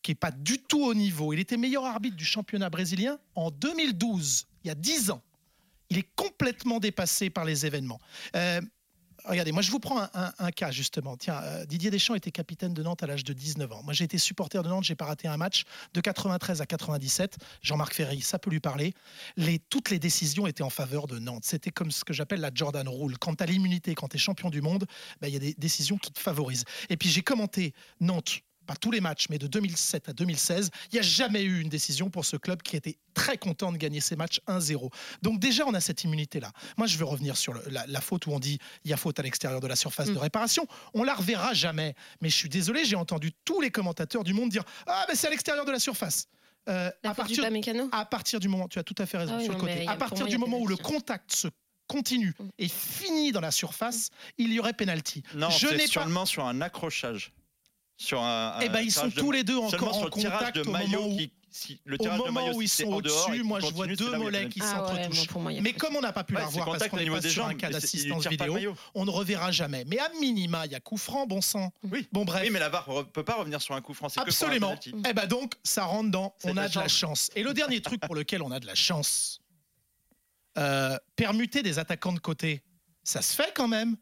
qui 0.03 0.13
est 0.13 0.17
pas 0.17 0.33
du 0.33 0.59
tout 0.59 0.85
au 0.85 0.93
niveau. 0.93 1.33
Il 1.33 1.41
était 1.41 1.57
meilleur 1.57 1.87
arbitre 1.87 2.17
du 2.17 2.27
championnat 2.27 2.69
brésilien 2.69 3.19
en 3.35 3.51
2012, 3.51 4.47
il 4.65 4.69
y 4.69 4.71
a 4.71 4.75
10 4.75 5.11
ans. 5.13 5.23
Il 5.89 5.99
est 5.99 6.09
complètement 6.15 6.79
dépassé 6.79 7.31
par 7.31 7.45
les 7.45 7.65
événements. 7.65 8.01
Euh, 8.35 8.61
Regardez, 9.27 9.51
moi 9.51 9.63
je 9.63 9.71
vous 9.71 9.81
prends 9.81 10.07
un, 10.15 10.51
cas 10.53 10.71
justement. 10.71 11.17
Tiens, 11.17 11.41
euh, 11.43 11.67
Didier 11.67 11.91
Deschamps 11.91 12.15
était 12.15 12.31
capitaine 12.31 12.73
de 12.75 12.83
Nantes 12.83 13.03
à 13.03 13.07
l'âge 13.07 13.25
de 13.25 13.33
19 13.33 13.73
ans. 13.73 13.83
Moi 13.83 13.93
j'ai 13.93 14.05
été 14.05 14.19
supporter 14.19 14.63
de 14.63 14.69
Nantes, 14.69 14.85
j'ai 14.85 14.95
pas 14.95 15.07
raté 15.07 15.27
un 15.27 15.37
match 15.37 15.65
de 15.95 16.01
93 16.01 16.61
à 16.61 16.67
97. 16.67 17.37
Jean-Marc 17.63 17.95
Ferry, 17.95 18.21
ça 18.21 18.39
peut 18.39 18.51
lui 18.51 18.61
parler. 18.61 18.95
Toutes 19.69 19.91
les 19.91 19.99
décisions 19.99 20.47
étaient 20.47 20.63
en 20.63 20.71
faveur 20.71 21.07
de 21.07 21.19
Nantes. 21.19 21.45
C'était 21.45 21.71
comme 21.71 21.91
ce 21.91 22.05
que 22.05 22.13
j'appelle 22.13 22.41
la 22.41 22.51
Jordan 22.55 22.89
Rule. 22.89 23.19
Quand 23.19 23.35
tu 23.35 23.43
as 23.43 23.47
l'immunité, 23.47 23.95
quand 23.95 24.09
tu 24.09 24.17
es 24.17 24.19
champion 24.19 24.49
du 24.49 24.63
monde, 24.63 24.87
ben, 25.21 25.29
il 25.29 25.35
y 25.35 25.37
a 25.37 25.41
des 25.41 25.55
décisions 25.59 25.99
qui 25.99 26.13
te 26.13 26.21
favorisent. 26.21 26.65
Et 26.89 26.97
puis 26.97 27.09
j'ai 27.09 27.23
commenté 27.23 27.75
Nantes 28.01 28.43
pas 28.67 28.77
tous 28.77 28.91
les 28.91 29.01
matchs, 29.01 29.27
mais 29.31 29.39
de 29.39 29.47
2007 29.47 30.09
à 30.09 30.13
2016, 30.13 30.71
il 30.93 30.95
n'y 30.97 30.99
a 30.99 31.03
jamais 31.03 31.43
eu 31.43 31.61
une 31.61 31.69
décision 31.69 32.11
pour 32.11 32.25
ce 32.25 32.37
club 32.37 32.63
qui 32.63 32.77
était 32.77 32.99
très 33.15 33.39
content 33.39 33.73
de 33.73 33.79
gagner 33.79 34.01
ces 34.01 34.17
matchs 34.17 34.41
1-0. 34.47 34.91
Donc 35.23 35.39
déjà, 35.41 35.65
on 35.67 35.73
a 35.75 35.81
cette 35.81 36.05
immunité-là. 36.05 36.53
Moi, 36.77 36.87
je 36.87 36.99
veux 36.99 37.05
revenir 37.05 37.37
sur 37.37 37.55
le- 37.55 37.63
la, 37.71 37.87
la 37.87 38.01
faute 38.01 38.27
où 38.27 38.33
on 38.33 38.39
dit 38.41 38.59
il 38.85 38.91
y 38.91 38.95
a 38.95 38.97
faute 38.97 39.19
à 39.19 39.23
l'extérieur 39.23 39.61
de 39.61 39.67
la 39.67 39.77
surface 39.77 40.09
de 40.09 40.13
Mm. 40.15 40.19
réparation. 40.19 40.67
On 40.95 41.03
la 41.05 41.15
reverra 41.15 41.55
jamais. 41.55 41.95
Mais 42.21 42.29
je 42.29 42.35
suis 42.37 42.49
désolé, 42.49 42.85
j'ai 42.85 42.97
entendu 42.97 43.33
tous 43.45 43.61
les 43.61 43.71
commentateurs 43.71 44.25
du 44.25 44.35
monde 44.35 44.51
dire 44.51 44.65
ah 44.87 45.07
mais 45.09 45.15
c'est 45.15 45.29
à 45.29 45.31
l'extérieur 45.31 45.65
de 45.65 45.71
la 45.73 45.79
surface. 45.79 46.27
Euh, 46.69 46.91
La 47.05 47.11
à 47.11 47.15
partir 47.15 47.49
Mécano 47.51 47.89
à 47.93 48.05
partir 48.05 48.41
du 48.41 48.49
moment, 48.49 48.67
tu 48.67 48.79
as 48.81 48.83
tout 48.83 48.95
à 48.99 49.07
fait 49.07 49.19
raison 49.19 49.35
Ah 49.35 49.39
oui, 49.39 49.45
sur 49.45 49.53
le 49.53 49.61
côté. 49.61 49.87
a- 49.87 49.93
À 49.93 49.97
partir 49.97 50.21
moi, 50.25 50.29
du 50.29 50.37
moment 50.39 50.59
où 50.59 50.67
le 50.67 50.77
contact 50.77 51.33
se 51.33 51.47
continue 51.87 52.35
Mm. 52.39 52.49
et 52.59 52.67
finit 52.69 53.31
dans 53.31 53.41
la 53.41 53.53
surface, 53.53 54.11
il 54.39 54.53
y 54.53 54.59
aurait 54.59 54.73
pénalty. 54.73 55.23
Non, 55.37 55.49
je 55.51 55.69
c'est 55.69 55.77
n'ai 55.77 55.85
pas. 55.87 56.03
seulement 56.03 56.27
sur 56.27 56.45
un 56.45 56.61
accrochage. 56.61 57.33
Sur 57.99 58.21
un, 58.23 58.59
Eh 58.61 58.69
ben, 58.69 58.81
ils 58.81 58.93
sont 58.93 59.07
de- 59.09 59.13
tous 59.13 59.33
les 59.33 59.43
deux 59.43 59.57
encore 59.57 59.97
en 59.97 60.07
contact 60.11 60.57
de 60.57 60.63
au 60.69 60.71
maillot 60.71 61.01
moment 61.01 61.15
où, 61.15 61.17
qui, 61.17 61.31
si- 61.51 61.81
le 61.87 61.95
au 61.95 61.99
tirage 61.99 62.19
de 62.19 62.25
moment 62.25 62.41
maillot, 62.43 62.57
où 62.59 62.63
ils 62.63 62.69
sont 62.69 62.85
au-dessus. 62.93 63.43
Moi, 63.43 63.61
je 63.61 63.67
vois 63.73 63.87
deux 63.87 64.17
mollets 64.19 64.49
qui 64.51 64.61
Ah 64.63 64.83
ouais, 64.93 65.09
s'entretouchent. 65.09 65.63
Mais 65.63 65.73
comme 65.73 65.97
on 65.97 66.03
n'a 66.03 66.13
pas 66.13 66.23
pu 66.23 66.35
Ouais, 66.35 66.41
la 66.43 66.47
voir 66.47 66.67
parce 66.67 66.89
qu'on 66.89 66.99
est 66.99 67.09
pas 67.09 67.21
des 67.21 67.31
sur 67.31 67.47
un 67.47 67.55
cas 67.55 67.71
d'assistance 67.71 68.27
vidéo, 68.27 68.75
on 68.95 69.07
ne 69.07 69.11
reverra 69.11 69.51
jamais. 69.51 69.85
Mais 69.87 69.99
à 69.99 70.11
minima, 70.21 70.67
il 70.67 70.73
y 70.73 70.75
a 70.75 70.81
coup 70.81 70.99
franc, 70.99 71.27
bon 71.27 71.41
sang. 71.41 71.73
Oui. 71.91 72.07
Bon 72.13 72.27
bref. 72.27 72.43
Oui, 72.45 72.51
mais 72.51 72.59
la 72.59 72.69
VAR 72.69 72.87
ne 72.93 73.03
peut 73.03 73.25
pas 73.25 73.37
revenir 73.37 73.63
sur 73.63 73.75
un 73.75 73.81
coup 73.81 73.95
français. 73.95 74.21
Absolument. 74.21 74.75
Eh 75.09 75.13
ben 75.15 75.27
donc, 75.27 75.55
ça 75.65 75.85
rentre 75.85 76.11
dans. 76.11 76.35
On 76.45 76.57
a 76.59 76.69
de 76.69 76.79
la 76.79 76.89
chance. 76.89 77.31
Et 77.35 77.43
le 77.43 77.55
dernier 77.55 77.81
truc 77.81 78.01
pour 78.03 78.15
lequel 78.15 78.43
on 78.43 78.51
a 78.51 78.61
de 78.61 78.67
la 78.67 78.75
chance, 78.75 79.41
euh, 80.59 80.99
permuter 81.17 81.63
des 81.63 81.79
attaquants 81.79 82.13
de 82.13 82.19
côté, 82.21 82.63
ça 83.05 83.23
se 83.23 83.35
fait 83.35 83.53
quand 83.55 83.69
même. 83.69 83.97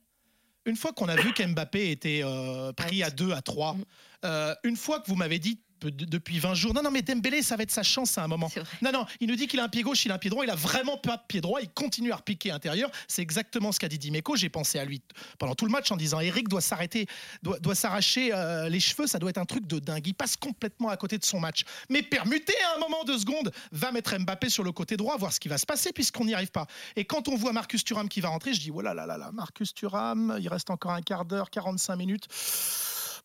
Une 0.67 0.77
fois 0.77 0.93
qu'on 0.93 1.09
a 1.09 1.17
vu 1.17 1.33
qu'Mbappé 1.33 1.91
était 1.91 2.23
euh, 2.25 2.73
pris 2.73 3.03
à 3.03 3.11
2, 3.11 3.33
à 3.33 3.43
3, 3.43 3.75
Mm. 3.75 3.85
euh, 4.25 4.55
une 4.65 4.77
fois 4.77 5.01
que 5.01 5.09
vous 5.09 5.17
m'avez 5.17 5.39
dit 5.39 5.61
de- 5.91 6.05
depuis 6.05 6.39
20 6.39 6.55
jours, 6.55 6.75
non, 6.75 6.83
non, 6.83 6.91
mais 6.91 7.03
Dembélé, 7.03 7.43
ça 7.43 7.57
va 7.57 7.63
être 7.63 7.71
sa 7.71 7.83
chance 7.83 8.17
à 8.19 8.25
un 8.25 8.29
moment. 8.29 8.49
Non, 8.83 8.93
non, 8.93 9.07
il 9.21 9.29
nous 9.29 9.37
dit 9.37 9.47
qu'il 9.47 9.61
a 9.61 9.65
un 9.65 9.69
pied 9.69 9.83
gauche, 9.83 10.05
il 10.05 10.13
a 10.13 10.15
un 10.15 10.19
pied 10.19 10.31
droit, 10.31 10.45
il 10.45 10.51
a 10.51 10.55
vraiment 10.55 10.97
pas 10.97 11.17
de 11.17 11.23
pied 11.29 11.41
droit, 11.41 11.61
il 11.61 11.69
continue 11.69 12.13
à 12.13 12.17
repiquer 12.17 12.51
intérieur. 12.51 12.91
C'est 13.09 13.23
exactement 13.23 13.73
ce 13.73 13.79
qu'a 13.81 13.89
dit 13.89 13.99
Dimeco. 13.99 14.37
J'ai 14.37 14.49
pensé 14.49 14.79
à 14.79 14.85
lui 14.85 15.03
pendant 15.39 15.55
tout 15.55 15.65
le 15.65 15.71
match 15.71 15.91
en 15.91 15.97
disant 15.97 16.21
Eric 16.21 16.49
doit 16.49 16.61
s'arrêter, 16.61 17.07
doit, 17.43 17.59
doit 17.59 17.75
s'arracher 17.75 18.31
euh, 18.33 18.69
les 18.69 18.81
cheveux, 18.81 19.07
ça 19.07 19.19
doit 19.19 19.31
être 19.31 19.39
un 19.39 19.45
truc 19.45 19.67
de 19.67 19.79
dingue. 19.79 20.07
Il 20.07 20.15
passe 20.15 20.37
complètement 20.37 20.89
à 20.89 20.97
côté 20.97 21.19
de 21.19 21.25
son 21.25 21.41
match. 21.41 21.65
Mais 21.89 22.03
permuté 22.03 22.53
à 22.73 22.77
un 22.77 22.79
moment 22.81 23.05
de 23.05 23.17
seconde, 23.17 23.53
va 23.73 23.93
mettre 23.93 24.17
Mbappé 24.19 24.49
sur 24.49 24.65
le 24.65 24.73
côté 24.73 24.97
droit, 24.97 25.17
voir 25.17 25.33
ce 25.33 25.41
qui 25.41 25.49
va 25.49 25.59
se 25.59 25.67
passer 25.67 25.93
puisqu'on 25.93 26.25
n'y 26.25 26.35
arrive 26.35 26.51
pas. 26.51 26.67
Et 26.97 27.05
quand 27.05 27.29
on 27.29 27.37
voit 27.37 27.53
Marcus 27.53 27.85
Thuram 27.85 28.09
qui 28.09 28.21
va 28.21 28.29
rentrer, 28.29 28.55
je 28.55 28.61
dis 28.61 28.71
oh 28.73 28.81
là 28.81 28.95
là 28.95 29.07
là 29.07 29.17
là, 29.19 29.31
Marcus 29.33 29.75
Thuram, 29.75 30.37
il 30.41 30.49
reste 30.49 30.71
encore 30.71 30.93
un 30.93 31.03
quart 31.03 31.25
d'heure, 31.25 31.51
45 31.51 31.97
minutes. 31.97 32.27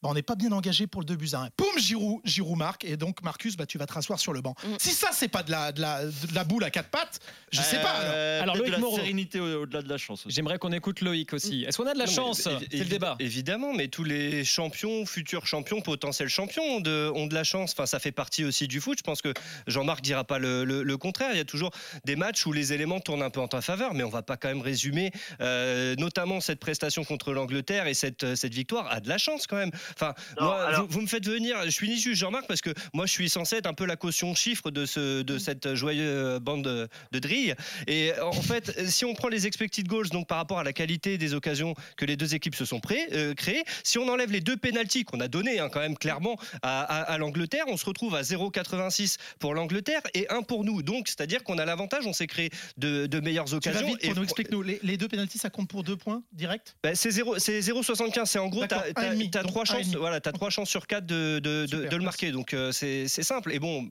Bah, 0.02 0.08
on 0.10 0.14
n'est 0.14 0.22
pas 0.22 0.36
bien 0.36 0.52
engagé 0.54 0.88
pour 0.88 1.02
le 1.02 1.06
2 1.06 1.16
buts 1.18 1.30
à 1.34 1.40
1. 1.42 1.50
Poum, 1.58 1.68
Giroud, 1.78 2.22
Giroud 2.24 2.58
marque. 2.58 2.86
Et 2.86 2.96
donc, 2.96 3.22
Marcus, 3.22 3.58
bah, 3.58 3.66
tu 3.66 3.78
vas 3.78 3.86
te 3.86 3.92
rasseoir 3.94 4.18
sur 4.18 4.32
le 4.32 4.40
banc. 4.40 4.56
Mm. 4.64 4.76
Si 4.80 4.92
ça, 4.92 5.10
c'est 5.12 5.28
pas 5.28 5.44
de 5.44 5.52
la, 5.52 5.74
de, 5.74 5.82
la, 5.82 6.06
de 6.06 6.34
la 6.34 6.44
boule 6.46 6.64
à 6.64 6.70
quatre 6.70 6.90
pattes, 6.90 7.20
je 7.52 7.60
sais 7.62 7.82
pas. 7.82 7.90
alors. 7.92 8.12
Euh, 8.16 8.42
Alors, 8.44 8.56
Loïc 8.56 8.68
de 8.68 8.72
la 8.72 8.78
Moreau. 8.80 8.96
sérénité 8.96 9.40
au- 9.42 9.64
au-delà 9.64 9.82
de 9.82 9.90
la 9.90 9.98
chance. 9.98 10.24
J'aimerais 10.28 10.58
qu'on 10.58 10.72
écoute 10.72 11.02
Loïc 11.02 11.34
aussi. 11.34 11.66
Est-ce 11.66 11.76
qu'on 11.78 11.86
a 11.86 11.94
de 11.94 12.00
la 12.00 12.06
Non, 12.06 12.12
chance? 12.14 12.42
C'est 12.44 12.78
le 12.78 12.86
débat. 12.86 13.18
Évidemment, 13.20 13.74
mais 13.74 13.90
tous 13.90 14.06
les 14.06 14.46
champions, 14.46 15.06
futurs 15.06 15.46
champions, 15.48 15.82
potentiels 15.82 16.30
champions 16.30 16.64
ont 16.64 16.80
de, 16.80 17.12
ont 17.14 17.28
de 17.28 17.34
la 17.34 17.44
chance. 17.44 17.74
Enfin, 17.74 17.86
ça 17.86 18.00
fait 18.00 18.14
partie 18.14 18.46
aussi 18.46 18.70
du 18.70 18.80
foot. 18.80 18.98
Je 19.00 19.04
pense 19.04 19.22
que 19.22 19.34
Jean-Marc 19.68 20.02
dira 20.02 20.24
pas 20.24 20.40
le, 20.40 20.64
le- 20.64 20.84
le 20.84 20.98
contraire. 20.98 21.32
Il 21.34 21.38
y 21.38 21.42
a 21.42 21.46
toujours 21.46 21.72
des 22.06 22.16
matchs 22.16 22.46
où 22.46 22.54
les 22.54 22.72
éléments 22.72 23.02
tournent 23.02 23.24
un 23.24 23.30
peu 23.30 23.42
en 23.42 23.50
ta 23.50 23.60
faveur, 23.60 23.94
mais 23.94 24.04
on 24.04 24.10
va 24.10 24.22
pas 24.22 24.38
quand 24.38 24.48
même 24.48 24.62
résumer, 24.62 25.12
euh, 25.42 25.94
notamment 25.98 26.40
cette 26.40 26.60
prestation 26.62 27.04
contre 27.04 27.34
l'Angleterre 27.34 27.88
et 27.88 27.94
cette, 27.94 28.24
euh, 28.24 28.36
cette 28.38 28.54
victoire 28.54 28.90
a 28.90 29.02
de 29.02 29.10
la 29.10 29.18
chance 29.18 29.46
quand 29.46 29.58
même. 29.58 29.72
Enfin, 29.96 30.14
Non, 30.40 30.46
moi, 30.48 30.64
alors- 30.64 30.82
vous, 30.84 30.88
vous 30.90 31.02
me 31.02 31.08
faites 31.08 31.26
venir. 31.28 31.58
Je 31.66 31.70
suis 31.70 31.90
ni 31.90 31.98
juge 31.98 32.18
Jean-Marc 32.18 32.48
parce 32.48 32.62
que 32.62 32.72
moi, 32.94 33.06
je 33.06 33.12
suis 33.12 33.30
censé 33.30 33.56
être 33.58 33.68
un 33.68 33.74
peu 33.74 33.86
la 33.86 33.96
caution 33.96 34.34
chiffre 34.36 34.72
de 34.72 34.86
ce, 34.86 35.22
de 35.22 35.38
cette 35.38 35.74
joyeuse 35.76 36.40
bande 36.40 36.64
de, 36.64 36.88
de 37.12 37.20
drille. 37.20 37.56
Et 37.88 38.12
en 38.22 38.32
fait, 38.42 38.88
si 38.90 39.06
on 39.06 39.14
prend 39.14 39.28
les 39.28 39.48
expected 39.48 39.88
goals, 39.88 40.10
donc 40.10 40.28
par 40.28 40.38
rapport 40.38 40.60
à 40.60 40.64
la 40.64 40.74
qualité 40.74 41.18
des 41.18 41.34
occasions 41.34 41.74
que 41.98 42.06
les 42.06 42.16
deux 42.18 42.36
équipes 42.36 42.56
se 42.56 42.66
sont 42.66 42.80
pré- 42.80 43.08
euh, 43.14 43.34
créées, 43.34 43.64
si 43.84 43.98
on 43.98 44.08
enlève 44.10 44.32
les 44.32 44.42
deux 44.42 44.58
pénalties 44.58 45.04
qu'on 45.06 45.20
a 45.20 45.28
donnés 45.28 45.60
hein, 45.60 45.70
quand 45.72 45.80
même 45.80 45.98
clairement 45.98 46.38
à, 46.62 46.82
à- 46.82 47.02
à 47.14 47.18
l'Angleterre, 47.18 47.66
on 47.68 47.78
se 47.78 47.86
retrouve 47.86 48.16
à 48.16 48.22
0,86 48.24 49.18
pour 49.40 49.54
l'Angleterre 49.54 50.02
et 50.14 50.28
1 50.30 50.42
pour 50.44 50.64
nous. 50.64 50.82
Donc, 50.82 51.08
c'est-à-dire 51.08 51.44
qu'on 51.44 51.58
a 51.58 51.66
l'avantage, 51.66 52.06
on 52.06 52.14
s'est 52.14 52.28
créé 52.28 52.50
de, 52.78 53.06
de 53.08 53.20
meilleures 53.20 53.46
Tu 53.46 53.56
occasions. 53.56 53.88
vite 53.88 54.02
pour 54.02 54.12
Et- 54.12 54.14
nous 54.16 54.24
explique-nous. 54.24 54.62
Les, 54.62 54.80
les 54.84 54.98
deux 54.98 55.08
pénalties, 55.08 55.38
ça 55.38 55.50
compte 55.50 55.70
pour 55.70 55.84
deux 55.84 55.96
points 55.98 56.22
direct? 56.34 56.76
Bah, 56.84 56.96
c'est 56.96 57.12
0 57.12 57.40
c'est 57.40 57.60
0,75. 57.62 58.26
C'est 58.26 58.40
en 58.40 58.48
gros, 58.48 58.62
demi, 58.66 59.30
as, 59.34 59.44
trois 59.44 59.64
et 59.64 59.79
chances, 59.84 59.96
voilà, 59.96 60.18
as 60.18 60.32
trois 60.32 60.50
chances 60.50 60.70
sur 60.70 60.88
quatre 60.88 61.06
de, 61.06 61.40
de, 61.40 61.62
de- 61.64 61.68
Super, 61.68 61.90
de 61.90 61.96
le 61.98 62.04
marquer. 62.04 62.32
Donc 62.32 62.54
euh, 62.54 62.72
c'est 62.72 63.08
c'est 63.08 63.24
simple. 63.24 63.52
Et 63.54 63.60
bon. 63.60 63.90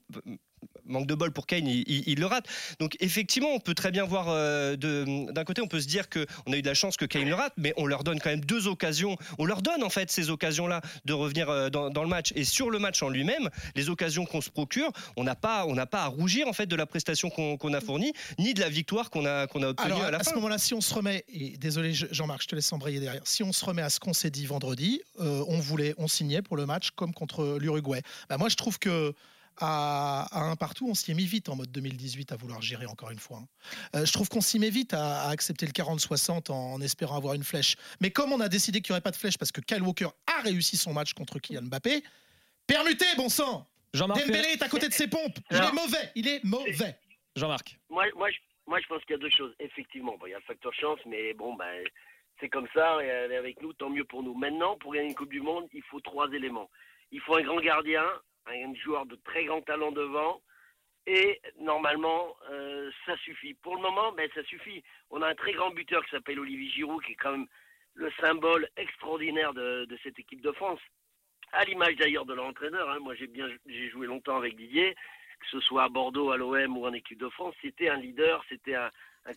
Manque 0.88 1.06
de 1.06 1.14
bol 1.14 1.30
pour 1.32 1.46
Kane, 1.46 1.66
il, 1.66 1.84
il- 1.86 2.04
il 2.06 2.18
le 2.18 2.26
rate. 2.26 2.46
Donc 2.80 2.96
effectivement, 3.00 3.50
on 3.54 3.60
peut 3.60 3.74
très 3.74 3.90
bien 3.90 4.04
voir 4.04 4.26
euh, 4.28 4.76
d'un 4.76 5.44
côté, 5.44 5.60
on 5.62 5.68
peut 5.68 5.80
se 5.80 5.86
dire 5.88 6.08
que 6.08 6.26
on 6.46 6.52
a 6.52 6.56
eu 6.56 6.62
de 6.62 6.66
la 6.68 6.74
chance 6.74 6.96
que 6.96 7.04
Kane 7.04 7.28
le 7.28 7.34
rate, 7.34 7.52
mais 7.56 7.72
on 7.76 7.86
leur 7.86 8.04
donne 8.04 8.18
quand 8.20 8.30
même 8.30 8.44
deux 8.44 8.66
occasions. 8.66 9.16
On 9.38 9.44
leur 9.44 9.62
donne 9.62 9.82
en 9.82 9.90
fait 9.90 10.10
ces 10.10 10.30
occasions-là 10.30 10.80
de 11.04 11.12
revenir 11.12 11.48
euh, 11.50 11.68
dans, 11.70 11.90
dans 11.90 12.02
le 12.02 12.08
match. 12.08 12.32
Et 12.34 12.44
sur 12.44 12.70
le 12.70 12.78
match 12.78 13.02
en 13.02 13.08
lui-même, 13.08 13.48
les 13.76 13.88
occasions 13.90 14.24
qu'on 14.26 14.40
se 14.40 14.50
procure, 14.50 14.90
on 15.16 15.24
n'a 15.24 15.34
pas, 15.34 15.66
on 15.66 15.74
n'a 15.74 15.86
pas 15.86 16.02
à 16.02 16.06
rougir 16.06 16.48
en 16.48 16.52
fait 16.52 16.66
de 16.66 16.76
la 16.76 16.86
prestation 16.86 17.30
qu'on 17.30 17.72
a 17.74 17.80
fournie, 17.80 18.12
ni 18.38 18.54
de 18.54 18.60
la 18.60 18.68
victoire 18.68 19.10
qu'on 19.10 19.24
a 19.26 19.46
qu'on 19.46 19.62
a 19.62 19.68
obtenue 19.68 19.86
Alors, 19.92 20.04
à 20.04 20.10
la 20.10 20.18
à 20.18 20.22
ce 20.24 20.30
fin. 20.30 20.36
moment-là, 20.36 20.58
si 20.58 20.74
on 20.74 20.80
se 20.80 20.94
remet, 20.94 21.24
et 21.32 21.56
désolé 21.58 21.92
Je- 21.92 22.06
Jean-Marc, 22.10 22.42
je 22.42 22.48
te 22.48 22.54
laisse 22.54 22.72
embrayer 22.72 23.00
derrière, 23.00 23.22
si 23.24 23.42
on 23.42 23.52
se 23.52 23.64
remet 23.64 23.82
à 23.82 23.90
ce 23.90 24.00
qu'on 24.00 24.12
s'est 24.12 24.30
dit 24.30 24.46
vendredi, 24.46 25.00
euh, 25.20 25.44
on 25.48 25.58
voulait, 25.58 25.94
on 25.98 26.08
signait 26.08 26.42
pour 26.42 26.56
le 26.56 26.66
match 26.66 26.90
comme 26.96 27.12
contre 27.12 27.58
l'Uruguay. 27.60 28.02
Bah, 28.28 28.38
moi, 28.38 28.48
je 28.48 28.56
trouve 28.56 28.78
que 28.78 29.14
à, 29.60 30.26
à 30.30 30.40
un 30.42 30.56
partout, 30.56 30.88
on 30.88 30.94
s'y 30.94 31.10
est 31.10 31.14
mis 31.14 31.24
vite 31.26 31.48
en 31.48 31.56
mode 31.56 31.70
2018 31.72 32.32
à 32.32 32.36
vouloir 32.36 32.60
gérer 32.62 32.86
encore 32.86 33.10
une 33.10 33.18
fois. 33.18 33.38
hein. 33.38 33.48
Euh, 33.96 34.06
je 34.06 34.12
trouve 34.12 34.28
qu'on 34.28 34.40
s'y 34.40 34.58
met 34.58 34.70
vite 34.70 34.94
à, 34.94 35.22
à 35.22 35.30
accepter 35.30 35.66
le 35.66 35.72
40-60 35.72 36.50
en, 36.50 36.74
en 36.74 36.80
espérant 36.80 37.16
avoir 37.16 37.34
une 37.34 37.44
flèche. 37.44 37.76
Mais 38.00 38.10
comme 38.10 38.32
on 38.32 38.40
a 38.40 38.48
décidé 38.48 38.80
qu'il 38.80 38.92
n'y 38.92 38.94
aurait 38.94 39.02
pas 39.02 39.10
de 39.10 39.16
flèche 39.16 39.38
parce 39.38 39.52
que 39.52 39.60
Kyle 39.60 39.82
Walker 39.82 40.08
a 40.26 40.42
réussi 40.42 40.76
son 40.76 40.92
match 40.92 41.12
contre 41.14 41.38
Kylian 41.38 41.62
Mbappé, 41.62 42.02
permuté, 42.66 43.04
bon 43.16 43.28
sang 43.28 43.66
Jean-Marc, 43.94 44.20
Dembélé 44.26 44.48
est 44.50 44.62
à 44.62 44.68
côté 44.68 44.88
de 44.88 44.92
ses 44.92 45.08
pompes. 45.08 45.38
Il 45.50 45.56
est 45.56 45.72
mauvais, 45.72 46.10
il 46.14 46.28
est 46.28 46.44
mauvais. 46.44 46.96
Jean-Marc. 47.36 47.78
Moi, 47.88 48.04
moi, 48.16 48.30
je, 48.30 48.36
moi, 48.66 48.78
je 48.80 48.86
pense 48.86 49.00
qu'il 49.04 49.12
y 49.12 49.14
a 49.14 49.18
deux 49.18 49.30
choses. 49.30 49.54
Effectivement, 49.60 50.16
bon, 50.18 50.26
il 50.26 50.30
y 50.30 50.34
a 50.34 50.38
le 50.38 50.44
facteur 50.44 50.74
chance, 50.74 50.98
mais 51.06 51.32
bon, 51.32 51.54
ben, 51.54 51.82
c'est 52.38 52.50
comme 52.50 52.66
ça. 52.74 52.98
Et 53.02 53.06
elle 53.06 53.32
est 53.32 53.36
avec 53.36 53.62
nous, 53.62 53.72
tant 53.72 53.88
mieux 53.88 54.04
pour 54.04 54.22
nous. 54.22 54.34
Maintenant, 54.34 54.76
pour 54.76 54.92
gagner 54.92 55.08
une 55.08 55.14
Coupe 55.14 55.30
du 55.30 55.40
Monde, 55.40 55.64
il 55.72 55.82
faut 55.84 56.00
trois 56.00 56.28
éléments. 56.32 56.68
Il 57.12 57.20
faut 57.20 57.36
un 57.36 57.42
grand 57.42 57.60
gardien, 57.60 58.04
un 58.50 58.74
joueur 58.74 59.06
de 59.06 59.16
très 59.16 59.44
grand 59.44 59.62
talent 59.62 59.92
devant. 59.92 60.40
Et 61.06 61.40
normalement, 61.58 62.36
euh, 62.50 62.90
ça 63.06 63.16
suffit. 63.18 63.54
Pour 63.54 63.76
le 63.76 63.82
moment, 63.82 64.12
ben, 64.12 64.28
ça 64.34 64.42
suffit. 64.44 64.82
On 65.10 65.22
a 65.22 65.28
un 65.28 65.34
très 65.34 65.52
grand 65.52 65.70
buteur 65.70 66.04
qui 66.04 66.10
s'appelle 66.10 66.38
Olivier 66.38 66.70
Giroud, 66.70 67.02
qui 67.04 67.12
est 67.12 67.16
quand 67.16 67.32
même 67.32 67.46
le 67.94 68.10
symbole 68.20 68.68
extraordinaire 68.76 69.54
de, 69.54 69.98
cette 70.02 70.18
équipe 70.18 70.42
de 70.42 70.52
France. 70.52 70.80
À 71.52 71.64
l'image 71.64 71.96
d'ailleurs 71.96 72.26
de 72.26 72.34
leur 72.34 72.44
entraîneur. 72.44 72.90
hein. 72.90 72.98
Moi, 73.00 73.14
j'ai 73.14 73.26
bien, 73.26 73.48
j'ai 73.66 73.88
joué 73.88 74.06
longtemps 74.06 74.36
avec 74.36 74.54
Didier 74.56 74.94
que 75.38 75.46
ce 75.50 75.60
soit 75.60 75.84
à 75.84 75.88
Bordeaux, 75.88 76.30
à 76.30 76.36
l'OM 76.36 76.76
ou 76.76 76.86
en 76.86 76.92
équipe 76.92 77.18
de 77.18 77.28
France, 77.28 77.54
c'était 77.62 77.88
un 77.88 77.96
leader, 77.96 78.44
c'était 78.48 78.74
un, 78.74 78.90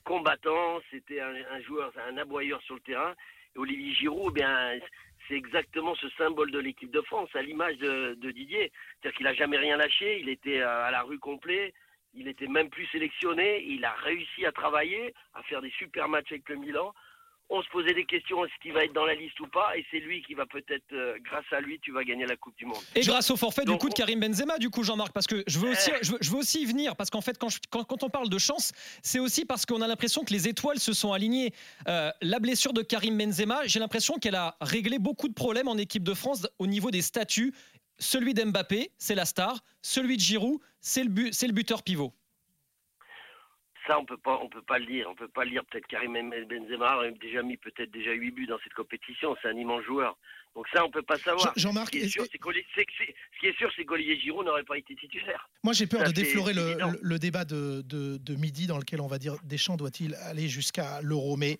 combattant, 0.03 0.79
c'était 0.89 1.19
un, 1.19 1.61
joueur, 1.61 1.91
un 2.07 2.17
aboyeur 2.17 2.61
sur 2.63 2.75
le 2.75 2.81
terrain. 2.81 3.13
Olivier 3.55 3.93
Giroud, 3.93 4.31
eh 4.35 4.39
bien, 4.39 4.79
c'est 5.31 5.37
exactement 5.37 5.95
ce 5.95 6.09
symbole 6.17 6.51
de 6.51 6.59
l'équipe 6.59 6.91
de 6.91 7.01
France, 7.01 7.29
à 7.35 7.41
l'image 7.41 7.77
de, 7.77 8.31
Didier. 8.31 8.71
C'est-à-dire 8.99 9.17
qu'il 9.17 9.25
n'a 9.25 9.33
jamais 9.33 9.57
rien 9.57 9.77
lâché, 9.77 10.19
il 10.19 10.27
était 10.27 10.61
à, 10.61 10.85
à 10.85 10.91
la 10.91 11.03
rue 11.03 11.19
complet, 11.19 11.73
il 12.13 12.27
était 12.27 12.47
même 12.47 12.69
plus 12.69 12.85
sélectionné, 12.87 13.63
il 13.63 13.85
a 13.85 13.93
réussi 13.93 14.45
à 14.45 14.51
travailler, 14.51 15.13
à 15.33 15.41
faire 15.43 15.61
des 15.61 15.71
super 15.71 16.09
matchs 16.09 16.31
avec 16.31 16.49
le 16.49 16.57
Milan. 16.57 16.93
On 17.53 17.61
se 17.61 17.67
posait 17.69 17.93
des 17.93 18.05
questions, 18.05 18.45
est-ce 18.45 18.53
qu'il 18.61 18.71
va 18.71 18.85
être 18.85 18.93
dans 18.93 19.03
la 19.05 19.13
liste 19.13 19.37
ou 19.41 19.47
pas 19.47 19.75
Et 19.77 19.85
c'est 19.91 19.99
lui 19.99 20.23
qui 20.23 20.35
va 20.35 20.45
peut-être, 20.45 20.85
euh, 20.93 21.17
grâce 21.21 21.43
à 21.51 21.59
lui, 21.59 21.79
tu 21.81 21.91
vas 21.91 22.05
gagner 22.05 22.25
la 22.25 22.37
Coupe 22.37 22.55
du 22.55 22.65
Monde. 22.65 22.77
Et 22.95 23.01
grâce 23.01 23.29
au 23.29 23.35
forfait 23.35 23.65
du 23.65 23.77
coup 23.77 23.89
de 23.89 23.93
Karim 23.93 24.21
Benzema, 24.21 24.57
du 24.57 24.69
coup 24.69 24.83
Jean-Marc, 24.83 25.11
parce 25.11 25.27
que 25.27 25.43
je 25.47 25.59
veux 25.59 25.71
aussi, 25.71 25.91
Eh. 25.93 25.97
je 26.01 26.11
veux, 26.13 26.17
je 26.21 26.31
veux 26.31 26.37
aussi 26.37 26.61
y 26.61 26.65
venir, 26.65 26.95
parce 26.95 27.09
qu'en 27.09 27.19
fait 27.19 27.37
quand, 27.37 27.49
je- 27.49 27.59
quand, 27.69 27.83
quand 27.83 28.03
on 28.03 28.09
parle 28.09 28.29
de 28.29 28.37
chance, 28.37 28.71
c'est 29.03 29.19
aussi 29.19 29.43
parce 29.43 29.65
qu'on 29.65 29.81
a 29.81 29.87
l'impression 29.87 30.23
que 30.23 30.31
les 30.31 30.47
étoiles 30.47 30.79
se 30.79 30.93
sont 30.93 31.11
alignées. 31.11 31.51
Euh, 31.89 32.09
la 32.21 32.39
blessure 32.39 32.71
de 32.71 32.83
Karim 32.83 33.17
Benzema, 33.17 33.67
j'ai 33.67 33.79
l'impression 33.81 34.17
qu'elle 34.17 34.35
a 34.35 34.55
réglé 34.61 34.97
beaucoup 34.97 35.27
de 35.27 35.33
problèmes 35.33 35.67
en 35.67 35.77
équipe 35.77 36.03
de 36.03 36.13
France 36.13 36.47
au 36.57 36.67
niveau 36.67 36.89
des 36.89 37.01
statuts. 37.01 37.53
Celui 37.99 38.33
d'Mbappé, 38.33 38.91
c'est 38.97 39.13
la 39.13 39.25
star. 39.25 39.59
Celui 39.81 40.15
de 40.15 40.21
Giroud, 40.21 40.59
c'est 40.79 41.03
le, 41.03 41.09
bu- 41.09 41.33
c'est 41.33 41.47
le 41.47 41.53
buteur 41.53 41.83
pivot. 41.83 42.13
Ça, 43.87 43.97
on 43.99 44.05
peut 44.05 44.17
pas, 44.17 44.39
on 44.43 44.47
peut 44.49 44.61
pas 44.61 44.77
le 44.79 44.85
dire. 44.85 45.07
On 45.09 45.15
peut 45.15 45.27
pas 45.27 45.43
le 45.43 45.51
dire. 45.51 45.63
Peut-être 45.65 45.87
Karim 45.87 46.13
Benzema 46.13 47.01
a 47.01 47.11
déjà 47.11 47.41
mis 47.41 47.57
peut-être 47.57 47.91
déjà 47.91 48.11
8 48.11 48.31
buts 48.31 48.45
dans 48.47 48.59
cette 48.63 48.73
compétition. 48.73 49.35
C'est 49.41 49.49
un 49.49 49.57
immense 49.57 49.83
joueur. 49.83 50.17
Donc 50.55 50.67
ça, 50.73 50.85
on 50.85 50.91
peut 50.91 51.01
pas 51.01 51.17
savoir. 51.17 51.53
Je- 51.55 51.61
Jean-Marc, 51.61 51.87
Ce 51.87 51.91
qui 51.91 51.97
est 52.05 52.09
sûr, 52.09 52.25
c'est 52.31 53.81
ce 53.81 53.81
qu'Olivier 53.85 54.19
Giroud 54.19 54.45
n'aurait 54.45 54.63
pas 54.65 54.77
été 54.77 54.95
titulaire. 54.95 55.49
Moi, 55.63 55.73
j'ai 55.73 55.87
peur 55.87 56.01
Ça, 56.01 56.07
de 56.07 56.11
déflorer 56.13 56.53
le- 56.53 56.77
le 57.01 57.19
débat 57.19 57.45
de, 57.45 57.81
de- 57.85 58.17
de 58.17 58.35
midi 58.35 58.67
dans 58.67 58.77
lequel 58.77 59.01
on 59.01 59.07
va 59.07 59.17
dire 59.17 59.35
Deschamps 59.43 59.77
doit-il 59.77 60.13
aller 60.15 60.47
jusqu'à 60.49 61.01
l'euro 61.01 61.37
Mais 61.37 61.57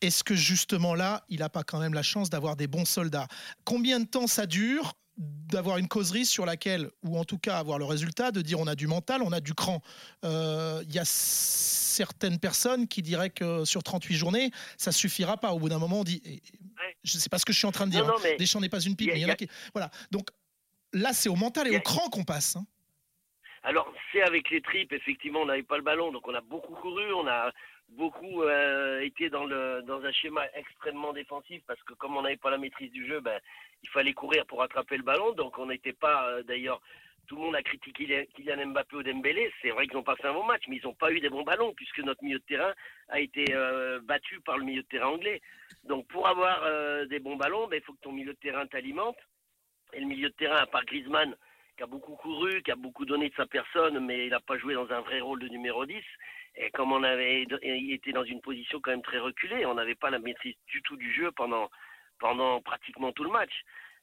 est-ce 0.00 0.22
que 0.24 0.34
justement 0.34 0.94
là, 0.94 1.24
il 1.28 1.40
n'a 1.40 1.48
pas 1.48 1.64
quand 1.64 1.80
même 1.80 1.94
la 1.94 2.02
chance 2.02 2.30
d'avoir 2.30 2.54
des 2.56 2.66
bons 2.68 2.84
soldats? 2.84 3.26
Combien 3.64 3.98
de 4.00 4.06
temps 4.06 4.26
ça 4.28 4.46
dure? 4.46 4.94
D'avoir 5.18 5.78
une 5.78 5.88
causerie 5.88 6.26
sur 6.26 6.44
laquelle, 6.44 6.90
ou 7.02 7.18
en 7.18 7.24
tout 7.24 7.38
cas 7.38 7.58
avoir 7.58 7.78
le 7.78 7.84
résultat, 7.84 8.32
de 8.32 8.42
dire 8.42 8.60
on 8.60 8.66
a 8.66 8.74
du 8.74 8.86
mental, 8.86 9.22
on 9.22 9.32
a 9.32 9.40
du 9.40 9.54
cran. 9.54 9.80
Euh, 10.24 10.82
Il 10.88 10.94
y 10.94 10.98
a 10.98 11.04
certaines 11.04 12.38
personnes 12.38 12.86
qui 12.88 13.00
diraient 13.00 13.30
que 13.30 13.64
sur 13.64 13.82
38 13.82 14.14
journées, 14.16 14.50
ça 14.76 14.92
suffira 14.92 15.38
pas. 15.38 15.52
Au 15.52 15.58
bout 15.58 15.68
d'un 15.70 15.78
moment, 15.78 16.00
on 16.00 16.04
dit, 16.04 16.20
et- 16.24 16.42
Ouais. 16.78 16.96
je 17.04 17.16
sais 17.16 17.30
pas 17.30 17.38
ce 17.38 17.46
que 17.46 17.52
je 17.54 17.58
suis 17.58 17.66
en 17.66 17.72
train 17.72 17.86
de 17.86 17.92
dire, 17.92 18.02
Non, 18.04 18.08
non, 18.12 18.14
hein. 18.18 18.22
mais 18.24 18.36
Deschamps 18.36 18.60
n'est 18.60 18.68
pas 18.68 18.80
une 18.80 18.94
pipe, 18.96 19.08
y 19.08 19.10
a- 19.10 19.14
mais 19.14 19.20
il 19.20 19.22
y 19.22 19.24
en 19.24 19.28
y 19.28 19.30
a 19.30 19.34
a- 19.34 19.36
qui... 19.36 19.48
Voilà, 19.72 19.90
donc 20.10 20.28
là, 20.92 21.14
c'est 21.14 21.30
au 21.30 21.36
mental 21.36 21.66
et 21.68 21.74
a- 21.74 21.78
au 21.78 21.80
cran 21.80 22.10
qu'on 22.10 22.24
passe. 22.24 22.56
hein. 22.56 22.66
Alors, 23.62 23.90
c'est 24.12 24.20
avec 24.22 24.50
les 24.50 24.60
tripes, 24.60 24.92
effectivement, 24.92 25.40
on 25.40 25.46
n'avait 25.46 25.62
pas 25.62 25.76
le 25.78 25.82
ballon, 25.82 26.12
donc 26.12 26.28
on 26.28 26.34
a 26.34 26.40
beaucoup 26.42 26.74
couru, 26.74 27.12
on 27.14 27.26
a 27.26 27.50
beaucoup 27.90 28.42
euh, 28.42 29.00
été 29.00 29.30
dans, 29.30 29.44
le, 29.44 29.82
dans 29.82 30.04
un 30.04 30.12
schéma 30.12 30.42
extrêmement 30.54 31.12
défensif, 31.12 31.62
parce 31.66 31.82
que 31.84 31.94
comme 31.94 32.16
on 32.16 32.22
n'avait 32.22 32.36
pas 32.36 32.50
la 32.50 32.58
maîtrise 32.58 32.90
du 32.92 33.06
jeu, 33.06 33.20
ben, 33.20 33.40
il 33.82 33.88
fallait 33.90 34.12
courir 34.12 34.46
pour 34.46 34.62
attraper 34.62 34.96
le 34.96 35.02
ballon, 35.02 35.32
donc 35.32 35.58
on 35.58 35.66
n'était 35.66 35.92
pas, 35.92 36.28
euh, 36.28 36.42
d'ailleurs, 36.42 36.80
tout 37.26 37.36
le 37.36 37.42
monde 37.42 37.56
a 37.56 37.62
critiqué 37.62 38.28
Kylian- 38.36 38.66
Mbappé 38.66 38.96
ou 38.96 39.02
Dembélé, 39.02 39.52
c'est 39.60 39.70
vrai 39.70 39.86
qu'ils 39.86 39.96
ont 39.96 40.02
pas 40.02 40.16
fait 40.16 40.28
un 40.28 40.34
bon 40.34 40.44
match, 40.44 40.62
mais 40.68 40.76
ils 40.76 40.84
n'ont 40.84 40.94
pas 40.94 41.10
eu 41.10 41.20
des 41.20 41.28
bons 41.28 41.42
ballons, 41.42 41.74
puisque 41.74 41.98
notre 42.00 42.22
milieu 42.22 42.38
de 42.38 42.44
terrain 42.44 42.72
a 43.08 43.20
été 43.20 43.44
euh, 43.50 44.00
battu 44.02 44.40
par 44.40 44.58
le 44.58 44.64
milieu 44.64 44.82
de 44.82 44.88
terrain 44.88 45.08
anglais. 45.08 45.40
Donc 45.84 46.06
pour 46.08 46.26
avoir 46.28 46.62
des 47.06 47.18
bons 47.18 47.36
ballons, 47.36 47.66
ben, 47.66 47.76
il 47.76 47.82
faut 47.82 47.94
que 47.94 48.00
ton 48.00 48.12
milieu 48.12 48.32
de 48.32 48.38
terrain 48.38 48.66
t'alimente, 48.66 49.18
et 49.92 50.00
le 50.00 50.06
milieu 50.06 50.28
de 50.28 50.34
terrain, 50.34 50.56
à 50.56 50.66
part 50.66 50.84
Griezmann, 50.84 51.34
qui 51.76 51.82
a 51.82 51.86
beaucoup 51.86 52.16
couru, 52.16 52.62
qui 52.62 52.70
a 52.70 52.76
beaucoup 52.76 53.04
donné 53.04 53.28
de 53.28 53.34
sa 53.34 53.46
personne, 53.46 53.98
mais 54.00 54.26
il 54.26 54.30
n'a 54.30 54.40
pas 54.40 54.58
joué 54.58 54.74
dans 54.74 54.90
un 54.90 55.00
vrai 55.00 55.20
rôle 55.20 55.40
de 55.40 55.48
numéro 55.48 55.84
10. 55.84 56.02
Et 56.56 56.70
comme 56.70 56.92
on 56.92 57.02
avait, 57.02 57.46
était 57.62 58.12
dans 58.12 58.24
une 58.24 58.40
position 58.40 58.80
quand 58.80 58.90
même 58.90 59.02
très 59.02 59.18
reculée, 59.18 59.66
on 59.66 59.74
n'avait 59.74 59.94
pas 59.94 60.10
la 60.10 60.18
maîtrise 60.18 60.54
du 60.68 60.80
tout 60.82 60.96
du 60.96 61.12
jeu 61.12 61.30
pendant, 61.32 61.70
pendant 62.18 62.60
pratiquement 62.62 63.12
tout 63.12 63.24
le 63.24 63.30
match. 63.30 63.52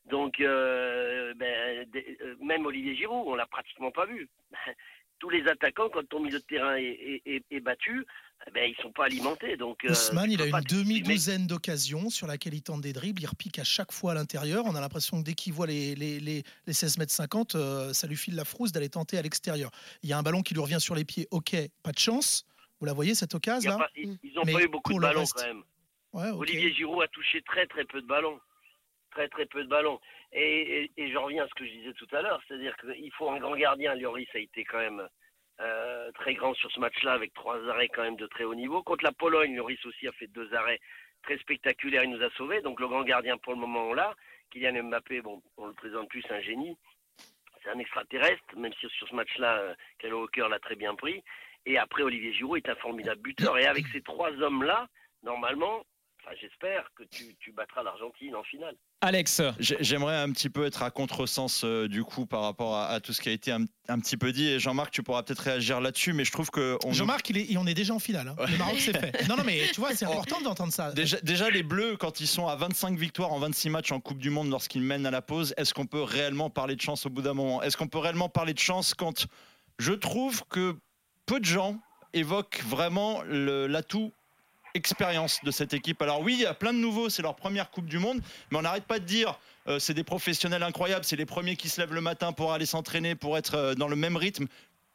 Donc, 0.05 0.39
euh, 0.39 1.33
ben, 1.35 1.87
euh, 1.95 2.35
même 2.41 2.65
Olivier 2.65 2.95
Giroud, 2.95 3.23
on 3.27 3.35
l'a 3.35 3.45
pratiquement 3.47 3.91
pas 3.91 4.05
vu. 4.05 4.29
Tous 5.19 5.29
les 5.29 5.47
attaquants, 5.47 5.89
quand 5.89 6.05
ton 6.09 6.19
milieu 6.19 6.39
de 6.39 6.43
terrain 6.43 6.75
est, 6.75 7.21
est- 7.25 7.59
battu, 7.61 8.05
ben, 8.53 8.69
ils 8.69 8.81
sont 8.81 8.91
pas 8.91 9.05
alimentés. 9.05 9.55
Donc, 9.57 9.85
euh, 9.85 9.91
Ousmane, 9.91 10.25
tu 10.27 10.33
il 10.33 10.41
a 10.41 10.45
une 10.47 10.63
demi-douzaine 10.63 11.47
d'occasions 11.47 12.09
sur 12.09 12.27
laquelle 12.27 12.53
il 12.53 12.61
tente 12.61 12.81
des 12.81 12.93
dribbles. 12.93 13.21
Il 13.21 13.25
repique 13.27 13.59
à 13.59 13.63
chaque 13.63 13.91
fois 13.91 14.11
à 14.11 14.15
l'intérieur. 14.15 14.65
On 14.65 14.75
a 14.75 14.81
l'impression 14.81 15.19
que 15.19 15.23
dès 15.25 15.33
qu'il 15.33 15.53
voit 15.53 15.67
les, 15.67 15.95
les, 15.95 16.19
les, 16.19 16.43
les 16.67 16.73
16 16.73 16.97
mètres 16.97 17.11
50, 17.11 17.55
euh, 17.55 17.93
ça 17.93 18.07
lui 18.07 18.15
file 18.17 18.35
la 18.35 18.45
frousse 18.45 18.71
d'aller 18.71 18.89
tenter 18.89 19.17
à 19.17 19.21
l'extérieur. 19.21 19.71
Il 20.03 20.09
y 20.09 20.13
a 20.13 20.17
un 20.17 20.23
ballon 20.23 20.41
qui 20.41 20.53
lui 20.53 20.61
revient 20.61 20.81
sur 20.81 20.95
les 20.95 21.05
pieds. 21.05 21.27
Ok, 21.31 21.55
pas 21.83 21.91
de 21.91 21.99
chance. 21.99 22.45
Vous 22.79 22.85
la 22.85 22.93
voyez 22.93 23.15
cette 23.15 23.33
occasion 23.35 23.71
là 23.71 23.77
pas- 23.77 23.89
ils 23.95 24.17
ils 24.23 24.37
ont 24.37 24.43
Mais 24.45 24.53
pas 24.53 24.63
eu 24.63 24.67
beaucoup 24.67 24.93
de 24.93 24.99
ballons 24.99 25.21
reste- 25.21 25.33
quand 25.35 25.47
même. 25.47 25.63
Ouais. 26.11 26.29
Olivier 26.31 26.73
Giroud 26.73 27.01
a 27.01 27.07
touché 27.07 27.41
très 27.43 27.65
très 27.67 27.85
peu 27.85 28.01
de 28.01 28.07
ballons. 28.07 28.39
Très 29.11 29.29
très 29.29 29.45
peu 29.45 29.63
de 29.63 29.69
ballons. 29.69 29.99
Et, 30.33 30.91
et, 30.97 31.01
et 31.01 31.11
je 31.11 31.17
reviens 31.17 31.43
à 31.43 31.47
ce 31.47 31.53
que 31.53 31.65
je 31.65 31.71
disais 31.71 31.93
tout 31.93 32.07
à 32.15 32.21
l'heure, 32.21 32.41
c'est-à-dire 32.47 32.75
qu'il 32.77 33.11
faut 33.13 33.29
un 33.29 33.39
grand 33.39 33.55
gardien. 33.55 33.93
Lloris 33.95 34.27
a 34.33 34.39
été 34.39 34.63
quand 34.65 34.79
même 34.79 35.07
euh, 35.59 36.11
très 36.13 36.33
grand 36.33 36.53
sur 36.55 36.71
ce 36.71 36.79
match-là 36.79 37.13
avec 37.13 37.33
trois 37.33 37.57
arrêts 37.69 37.89
quand 37.89 38.03
même 38.03 38.15
de 38.15 38.27
très 38.27 38.43
haut 38.43 38.55
niveau. 38.55 38.81
Contre 38.83 39.03
la 39.03 39.11
Pologne, 39.11 39.55
Lloris 39.55 39.83
aussi 39.85 40.07
a 40.07 40.11
fait 40.13 40.27
deux 40.27 40.53
arrêts 40.53 40.79
très 41.23 41.37
spectaculaires, 41.37 42.03
il 42.03 42.11
nous 42.11 42.23
a 42.23 42.29
sauvés. 42.31 42.61
Donc 42.61 42.79
le 42.79 42.87
grand 42.87 43.03
gardien 43.03 43.37
pour 43.37 43.53
le 43.53 43.59
moment 43.59 43.89
on 43.89 43.93
l'a. 43.93 44.15
Kylian 44.51 44.83
Mbappé, 44.83 45.21
bon, 45.21 45.41
on 45.57 45.67
le 45.67 45.73
présente 45.73 46.09
plus, 46.09 46.21
c'est 46.21 46.33
un 46.33 46.41
génie. 46.41 46.77
C'est 47.63 47.69
un 47.69 47.79
extraterrestre, 47.79 48.43
même 48.57 48.73
si 48.73 48.87
sur 48.89 49.07
ce 49.07 49.15
match-là, 49.15 49.57
euh, 49.57 49.73
Kyle 49.99 50.13
Walker 50.13 50.47
l'a 50.49 50.59
très 50.59 50.75
bien 50.75 50.95
pris. 50.95 51.23
Et 51.65 51.77
après, 51.77 52.03
Olivier 52.03 52.33
Giroud 52.33 52.57
est 52.57 52.69
un 52.69 52.75
formidable 52.75 53.21
buteur. 53.21 53.57
Et 53.57 53.65
avec 53.65 53.87
ces 53.87 54.01
trois 54.01 54.31
hommes-là, 54.31 54.87
normalement, 55.23 55.85
enfin, 56.25 56.35
j'espère 56.39 56.85
que 56.95 57.03
tu, 57.03 57.35
tu 57.39 57.51
battras 57.51 57.83
l'Argentine 57.83 58.35
en 58.35 58.43
finale. 58.43 58.75
Alex, 59.01 59.41
J'ai- 59.59 59.77
J'aimerais 59.81 60.15
un 60.15 60.31
petit 60.31 60.49
peu 60.49 60.65
être 60.65 60.81
à 60.83 60.89
contresens 60.91 61.63
euh, 61.65 61.87
du 61.87 62.03
coup 62.03 62.25
par 62.25 62.41
rapport 62.41 62.75
à, 62.75 62.87
à 62.87 62.99
tout 63.01 63.11
ce 63.13 63.21
qui 63.21 63.29
a 63.29 63.33
été 63.33 63.51
un, 63.51 63.65
un 63.89 63.99
petit 63.99 64.15
peu 64.17 64.31
dit. 64.31 64.47
Et 64.47 64.59
Jean-Marc, 64.59 64.91
tu 64.91 65.03
pourras 65.03 65.23
peut-être 65.23 65.39
réagir 65.39 65.81
là-dessus, 65.81 66.13
mais 66.13 66.23
je 66.25 66.31
trouve 66.31 66.49
que 66.51 66.77
on 66.85 66.93
Jean-Marc, 66.93 67.29
il 67.29 67.37
est, 67.37 67.57
on 67.57 67.67
est 67.67 67.73
déjà 67.73 67.93
en 67.93 67.99
finale. 67.99 68.29
hein. 68.29 68.35
Le 68.49 68.57
Maroc, 68.57 68.75
c'est 68.79 68.97
fait. 68.97 69.27
Non, 69.27 69.35
non, 69.35 69.43
mais 69.45 69.67
tu 69.73 69.79
vois, 69.81 69.93
c'est 69.93 70.05
important 70.05 70.39
d'entendre 70.41 70.71
ça. 70.71 70.91
Déjà, 70.93 71.19
déjà, 71.21 71.49
les 71.49 71.63
Bleus, 71.63 71.97
quand 71.97 72.19
ils 72.21 72.27
sont 72.27 72.47
à 72.47 72.55
25 72.55 72.97
victoires 72.97 73.33
en 73.33 73.39
26 73.39 73.69
matchs 73.69 73.91
en 73.91 73.99
Coupe 73.99 74.19
du 74.19 74.29
Monde 74.29 74.49
lorsqu'ils 74.49 74.81
mènent 74.83 75.05
à 75.05 75.11
la 75.11 75.21
pause, 75.21 75.53
est-ce 75.57 75.73
qu'on 75.73 75.85
peut 75.87 76.01
réellement 76.03 76.49
parler 76.49 76.75
de 76.75 76.81
chance 76.81 77.05
au 77.05 77.09
bout 77.09 77.21
d'un 77.21 77.33
moment? 77.33 77.61
Est-ce 77.61 77.75
qu'on 77.77 77.87
peut 77.87 77.97
réellement 77.99 78.29
parler 78.29 78.53
de 78.53 78.59
chance 78.59 78.93
quand 78.93 79.27
je 79.79 79.91
trouve 79.93 80.43
que 80.49 80.75
peu 81.25 81.39
de 81.39 81.45
gens 81.45 81.77
évoquent 82.13 82.61
vraiment 82.67 83.21
l'atout 83.27 84.13
expérience 84.73 85.39
de 85.43 85.51
cette 85.51 85.73
équipe 85.73 86.01
Alors 86.01 86.21
oui, 86.21 86.33
il 86.33 86.41
y 86.41 86.45
a 86.45 86.53
plein 86.53 86.73
de 86.73 86.79
nouveaux, 86.79 87.09
c'est 87.09 87.21
leur 87.21 87.35
première 87.35 87.69
Coupe 87.71 87.85
du 87.85 87.99
Monde, 87.99 88.21
mais 88.51 88.57
on 88.57 88.61
n'arrête 88.61 88.85
pas 88.85 88.99
de 88.99 89.05
dire 89.05 89.39
euh, 89.67 89.79
c'est 89.79 89.93
des 89.93 90.03
professionnels 90.03 90.63
incroyables, 90.63 91.05
c'est 91.05 91.15
les 91.15 91.25
premiers 91.25 91.55
qui 91.55 91.69
se 91.69 91.79
lèvent 91.79 91.93
le 91.93 92.01
matin 92.01 92.33
pour 92.33 92.53
aller 92.53 92.65
s'entraîner, 92.65 93.15
pour 93.15 93.37
être 93.37 93.55
euh, 93.55 93.75
dans 93.75 93.87
le 93.87 93.95
même 93.95 94.17
rythme 94.17 94.47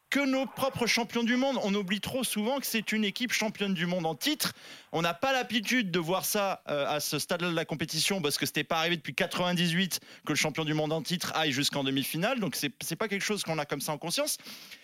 que 0.09 0.19
nos 0.19 0.45
propres 0.45 0.87
champions 0.87 1.23
du 1.23 1.35
monde. 1.35 1.57
On 1.63 1.73
oublie 1.75 2.01
trop 2.01 2.23
souvent 2.23 2.59
que 2.59 2.65
c'est 2.65 2.91
une 2.91 3.03
équipe 3.05 3.31
championne 3.31 3.73
du 3.73 3.85
monde 3.85 4.05
en 4.05 4.15
titre. 4.15 4.53
On 4.91 5.01
n'a 5.01 5.13
pas 5.13 5.33
l'habitude 5.33 5.91
de 5.91 5.99
voir 5.99 6.25
ça 6.25 6.63
euh, 6.67 6.87
à 6.87 6.99
ce 6.99 7.19
stade-là 7.19 7.49
de 7.49 7.55
la 7.55 7.65
compétition 7.65 8.21
parce 8.21 8.37
que 8.37 8.45
c'était 8.45 8.63
pas 8.63 8.79
arrivé 8.79 8.97
depuis 8.97 9.13
98 9.13 9.99
que 10.25 10.31
le 10.31 10.35
champion 10.35 10.65
du 10.65 10.73
monde 10.73 10.91
en 10.93 11.01
titre 11.01 11.31
aille 11.35 11.51
jusqu'en 11.51 11.83
demi-finale. 11.83 12.39
Donc 12.39 12.55
c'est 12.55 12.95
pas 12.95 13.07
quelque 13.07 13.23
chose 13.23 13.43
qu'on 13.43 13.59
a 13.59 13.65
comme 13.65 13.81
ça 13.81 13.91
en 13.91 13.97
conscience. 13.97 14.37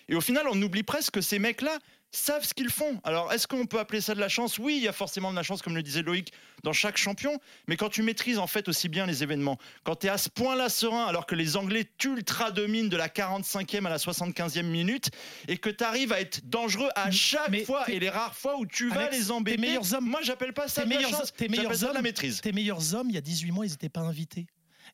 Et 0.08 0.16
au 0.16 0.22
final, 0.22 0.46
on 0.50 0.62
oublie 0.62 0.84
presque 0.84 1.16
que 1.16 1.22
ces 1.22 1.40
mecs-là 1.40 1.80
savent 2.12 2.46
ce 2.46 2.54
qu'ils 2.54 2.70
font. 2.70 3.00
Alors, 3.04 3.34
est-ce 3.34 3.46
qu'on 3.48 3.66
peut 3.66 3.80
appeler 3.80 4.00
ça 4.00 4.16
de 4.16 4.20
la 4.20 4.30
chance? 4.30 4.58
Oui, 4.58 4.76
il 4.78 4.84
y 4.84 4.88
a 4.88 4.94
forcément 4.94 5.32
de 5.32 5.36
la 5.36 5.44
chance, 5.44 5.62
comme 5.62 5.76
le 5.76 5.84
disait 5.84 6.02
Loïc, 6.02 6.32
dans 6.64 6.72
chaque 6.72 6.96
champion. 6.98 7.40
Mais 7.68 7.76
quand 7.76 7.90
tu 7.90 8.04
maîtrises 8.04 8.38
en 8.40 8.48
fait 8.48 8.70
aussi 8.70 8.88
bien 8.90 9.06
les 9.06 9.22
événements, 9.24 9.58
quand 9.84 9.98
tu 9.98 10.08
es 10.08 10.10
à 10.10 10.18
ce 10.18 10.30
point-là 10.30 10.70
serein, 10.70 11.06
alors 11.06 11.26
que 11.26 11.36
les 11.36 11.58
Anglais 11.58 11.86
t'ultra 11.98 12.52
dominent 12.52 12.88
de 12.90 12.96
la 12.98 13.10
45e 13.10 13.86
à 13.86 13.90
la 13.90 13.98
75e 13.98 14.64
minute, 14.64 15.10
et 15.48 15.58
que 15.58 15.70
tu 15.70 15.84
arrives 15.84 16.14
à 16.14 16.22
être 16.22 16.40
dangereux 16.50 16.90
à 16.96 17.12
chaque 17.12 17.50
Mais 17.50 17.66
fois, 17.66 17.90
et 17.90 18.00
les 18.00 18.10
rares 18.10 18.36
fois 18.36 18.58
où 18.58 18.66
tu 18.66 18.90
vas 18.90 19.02
Alex, 19.08 19.18
les 19.18 19.32
embêter, 19.32 19.58
tes 19.58 19.62
meilleurs 19.62 19.94
hommes- 19.94 20.06
moi 20.10 20.22
j'appelle 20.24 20.54
pas 20.54 20.68
ça 20.68 20.84
tes 20.84 20.88
de 20.88 20.94
la 20.94 20.98
meilleurs, 21.00 21.12
chance, 21.20 21.34
tes 21.34 21.50
meilleurs 21.50 21.72
de 21.78 21.86
la 21.86 21.92
hommes, 21.92 22.02
maîtrise. 22.02 22.40
tes 22.42 22.52
meilleurs 22.54 22.96
hommes, 22.96 23.10
il 23.10 23.16
y 23.16 23.18
a 23.18 23.22
18 23.22 23.52
mois, 23.52 23.66
ils 23.66 23.72
n'étaient 23.72 23.90
pas 23.90 24.02
invités. 24.02 24.48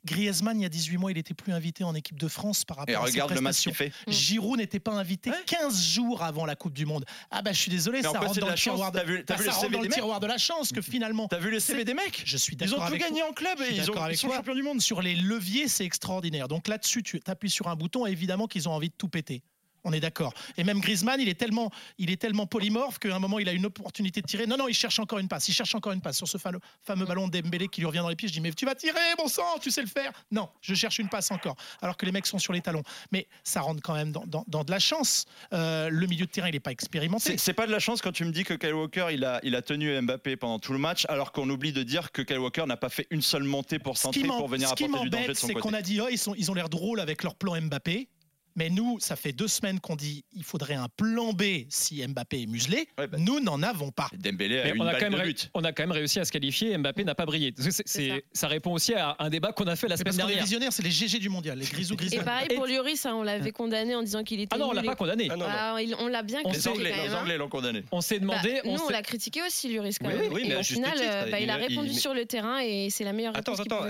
Griezmann, 0.05 0.59
il 0.59 0.63
y 0.63 0.65
a 0.65 0.69
18 0.69 0.97
mois, 0.97 1.11
il 1.11 1.15
n'était 1.15 1.33
plus 1.33 1.53
invité 1.53 1.83
en 1.83 1.95
équipe 1.95 2.19
de 2.19 2.27
France 2.27 2.65
par 2.65 2.77
rapport 2.77 2.93
Et 2.93 2.95
à 2.95 3.05
ses 3.05 3.11
regarde 3.11 3.33
le 3.33 3.41
match 3.41 3.69
fait. 3.69 3.91
Giroud 4.07 4.57
n'était 4.57 4.79
pas 4.79 4.91
invité 4.91 5.31
15 5.45 5.81
jours 5.83 6.23
avant 6.23 6.45
la 6.45 6.55
Coupe 6.55 6.73
du 6.73 6.85
Monde. 6.85 7.05
Ah 7.29 7.41
bah 7.41 7.51
je 7.51 7.59
suis 7.59 7.71
désolé, 7.71 7.99
Mais 7.99 8.03
ça 8.03 8.19
rentre 8.19 8.39
dans 8.39 8.47
le 8.47 8.55
tiroir 8.55 8.91
de, 8.91 8.99
bah, 8.99 9.03
dans 9.03 9.35
des 9.61 9.69
le 9.69 9.81
mecs 9.83 9.91
tiroir 9.91 10.19
de 10.19 10.27
la 10.27 10.37
chance 10.37 10.71
que 10.71 10.81
finalement. 10.81 11.27
T'as 11.27 11.39
vu 11.39 11.51
le 11.51 11.59
CV 11.59 11.85
des 11.85 11.93
mecs 11.93 12.21
Je 12.25 12.37
suis 12.37 12.53
Ils 12.53 12.57
d'accord 12.57 12.79
ont 12.79 12.81
tout 12.81 12.87
avec 12.87 13.01
gagné 13.01 13.23
en 13.23 13.33
club 13.33 13.59
et 13.61 13.75
ils, 13.75 13.91
ont, 13.91 14.07
ils 14.09 14.17
sont 14.17 14.29
champions 14.29 14.55
du 14.55 14.63
monde. 14.63 14.81
Sur 14.81 15.01
les 15.01 15.15
leviers, 15.15 15.67
c'est 15.67 15.85
extraordinaire. 15.85 16.47
Donc 16.47 16.67
là-dessus, 16.67 17.03
tu 17.03 17.19
appuies 17.27 17.49
sur 17.49 17.67
un 17.67 17.75
bouton 17.75 18.07
et 18.07 18.11
évidemment 18.11 18.47
qu'ils 18.47 18.67
ont 18.69 18.73
envie 18.73 18.89
de 18.89 18.95
tout 18.97 19.09
péter. 19.09 19.43
On 19.83 19.93
est 19.93 19.99
d'accord. 19.99 20.33
Et 20.57 20.63
même 20.63 20.79
Griezmann, 20.79 21.19
il 21.19 21.27
est 21.29 21.33
tellement, 21.39 21.71
il 21.97 22.11
est 22.11 22.17
tellement 22.21 22.45
polymorphe 22.45 22.99
qu'à 22.99 23.15
un 23.15 23.19
moment, 23.19 23.39
il 23.39 23.49
a 23.49 23.53
une 23.53 23.65
opportunité 23.65 24.21
de 24.21 24.27
tirer. 24.27 24.45
Non, 24.45 24.57
non, 24.57 24.67
il 24.67 24.73
cherche 24.75 24.99
encore 24.99 25.19
une 25.19 25.27
passe. 25.27 25.47
Il 25.49 25.53
cherche 25.53 25.73
encore 25.75 25.91
une 25.93 26.01
passe 26.01 26.17
sur 26.17 26.27
ce 26.27 26.37
fameux, 26.37 26.59
fameux 26.83 27.05
ballon 27.05 27.27
d'Embélé 27.27 27.67
qui 27.67 27.81
lui 27.81 27.87
revient 27.87 27.99
dans 27.99 28.09
les 28.09 28.15
pieds. 28.15 28.27
Je 28.27 28.33
dis, 28.33 28.41
mais 28.41 28.51
tu 28.51 28.65
vas 28.65 28.75
tirer, 28.75 28.99
bon 29.17 29.27
sang, 29.27 29.57
tu 29.61 29.71
sais 29.71 29.81
le 29.81 29.87
faire. 29.87 30.11
Non, 30.31 30.49
je 30.61 30.73
cherche 30.75 30.99
une 30.99 31.09
passe 31.09 31.31
encore. 31.31 31.55
Alors 31.81 31.97
que 31.97 32.05
les 32.05 32.11
mecs 32.11 32.27
sont 32.27 32.37
sur 32.39 32.53
les 32.53 32.61
talons. 32.61 32.83
Mais 33.11 33.27
ça 33.43 33.61
rentre 33.61 33.81
quand 33.81 33.93
même 33.95 34.11
dans, 34.11 34.25
dans- 34.27 34.45
dans 34.47 34.63
de 34.63 34.71
la 34.71 34.79
chance. 34.79 35.25
Euh, 35.53 35.89
le 35.89 36.05
milieu 36.07 36.25
de 36.25 36.31
terrain, 36.31 36.47
il 36.49 36.53
n'est 36.53 36.59
pas 36.59 36.71
expérimenté. 36.71 37.23
C'est 37.31 37.37
c'est 37.37 37.53
pas 37.53 37.65
de 37.67 37.71
la 37.71 37.79
chance 37.79 38.01
quand 38.01 38.11
tu 38.11 38.23
me 38.23 38.31
dis 38.31 38.43
que 38.43 38.53
Kyle 38.53 38.73
Walker 38.73 39.07
il 39.11 39.25
a, 39.25 39.39
il 39.43 39.55
a 39.55 39.61
tenu 39.61 39.99
Mbappé 40.01 40.35
pendant 40.37 40.59
tout 40.59 40.73
le 40.73 40.79
match, 40.79 41.05
alors 41.09 41.31
qu'on 41.31 41.49
oublie 41.49 41.73
de 41.73 41.83
dire 41.83 42.11
que 42.11 42.21
Kyle 42.21 42.37
Walker 42.39 42.65
n'a 42.65 42.77
pas 42.77 42.89
fait 42.89 43.07
une 43.09 43.21
seule 43.21 43.43
montée 43.43 43.79
pour 43.79 43.97
Ce 43.97 44.03
centrer 44.03 44.23
pour 44.23 44.47
venir 44.47 44.67
apporter 44.71 44.85
du 45.03 45.09
danger 45.09 45.27
de 45.29 45.33
son 45.33 45.47
c'est 45.47 45.53
côté. 45.53 45.67
qu'on 45.67 45.73
a 45.73 45.81
dit, 45.81 45.99
oh, 45.99 46.07
ils, 46.09 46.17
sont, 46.17 46.33
ils 46.37 46.49
ont 46.51 46.53
l'air 46.53 46.69
drôles 46.69 46.99
avec 46.99 47.23
leur 47.23 47.35
plan 47.35 47.59
Mbappé. 47.59 48.07
Mais 48.55 48.69
nous, 48.69 48.99
ça 48.99 49.15
fait 49.15 49.31
deux 49.31 49.47
semaines 49.47 49.79
qu'on 49.79 49.95
dit 49.95 50.23
il 50.33 50.43
faudrait 50.43 50.73
un 50.75 50.87
plan 50.89 51.33
B 51.33 51.43
si 51.69 52.05
Mbappé 52.05 52.43
est 52.43 52.45
muselé. 52.47 52.87
Ouais, 52.97 53.07
bah. 53.07 53.17
Nous 53.19 53.39
n'en 53.39 53.61
avons 53.63 53.91
pas. 53.91 54.09
Dembélé 54.17 54.59
a 54.59 54.69
une 54.73 54.81
on, 54.81 54.85
a 54.85 54.91
balle 54.91 54.99
quand 55.01 55.05
même 55.09 55.13
de 55.13 55.17
ré- 55.23 55.27
but. 55.27 55.49
on 55.53 55.63
a 55.63 55.71
quand 55.71 55.83
même 55.83 55.91
réussi 55.91 56.19
à 56.19 56.25
se 56.25 56.31
qualifier. 56.31 56.77
Mbappé 56.77 57.03
n'a 57.03 57.15
pas 57.15 57.25
brillé. 57.25 57.53
Ça. 57.57 58.01
ça 58.33 58.47
répond 58.47 58.71
aussi 58.73 58.93
à 58.93 59.15
un 59.19 59.29
débat 59.29 59.51
qu'on 59.53 59.65
a 59.67 59.75
fait 59.75 59.87
la 59.87 59.97
semaine 59.97 60.15
dernière. 60.15 60.43
visionnaire, 60.43 60.73
c'est 60.73 60.83
les 60.83 60.91
GG 60.91 61.19
du 61.19 61.29
mondial, 61.29 61.57
les 61.59 61.65
grisous 61.65 61.93
Et 61.93 61.97
Griezmann. 61.97 62.25
pareil 62.25 62.47
pour 62.55 62.67
Lloris, 62.67 63.05
hein, 63.05 63.13
on 63.15 63.23
l'avait 63.23 63.51
condamné 63.51 63.95
en 63.95 64.03
disant 64.03 64.23
qu'il 64.23 64.39
était. 64.41 64.53
Ah 64.55 64.57
non, 64.59 64.69
on 64.69 64.73
l'a 64.73 64.81
et- 64.83 64.85
pas 64.85 64.95
condamné. 64.95 65.27
Ah 65.29 65.35
non, 65.35 65.45
non. 65.45 65.51
Ah, 65.55 65.75
on 65.99 66.07
l'a 66.07 66.23
bien 66.23 66.39
On 66.43 66.49
Les 66.51 66.57
critiqué 66.57 66.61
sait- 66.61 66.69
Anglais, 66.69 66.89
quand 66.91 66.95
les 66.97 67.03
même. 67.07 67.13
hein. 67.17 67.21
Anglais 67.21 67.37
l'ont 67.37 67.49
condamné. 67.49 67.83
On 67.91 68.01
s'est 68.01 68.15
Bah, 68.19 68.21
demandé. 68.21 68.61
on 68.65 68.75
nous, 68.75 68.81
on 68.85 68.89
l'a 68.89 69.01
critiqué 69.01 69.41
aussi, 69.47 69.73
Lloris, 69.73 69.97
quand 69.99 70.07
Oui, 70.07 70.15
même. 70.15 70.33
oui, 70.33 70.43
mais 70.47 70.53
et 70.55 70.57
au 70.57 70.63
final, 70.63 70.93
titre, 70.93 71.03
euh, 71.09 71.31
bah, 71.31 71.39
il, 71.39 71.49
a 71.49 71.55
répondu 71.55 71.93
sur 71.93 72.13
le 72.13 72.25
terrain 72.25 72.59
et 72.59 72.89
c'est 72.89 73.03
la 73.03 73.13
meilleure 73.13 73.35
Attends, 73.37 73.55
attends. 73.55 73.83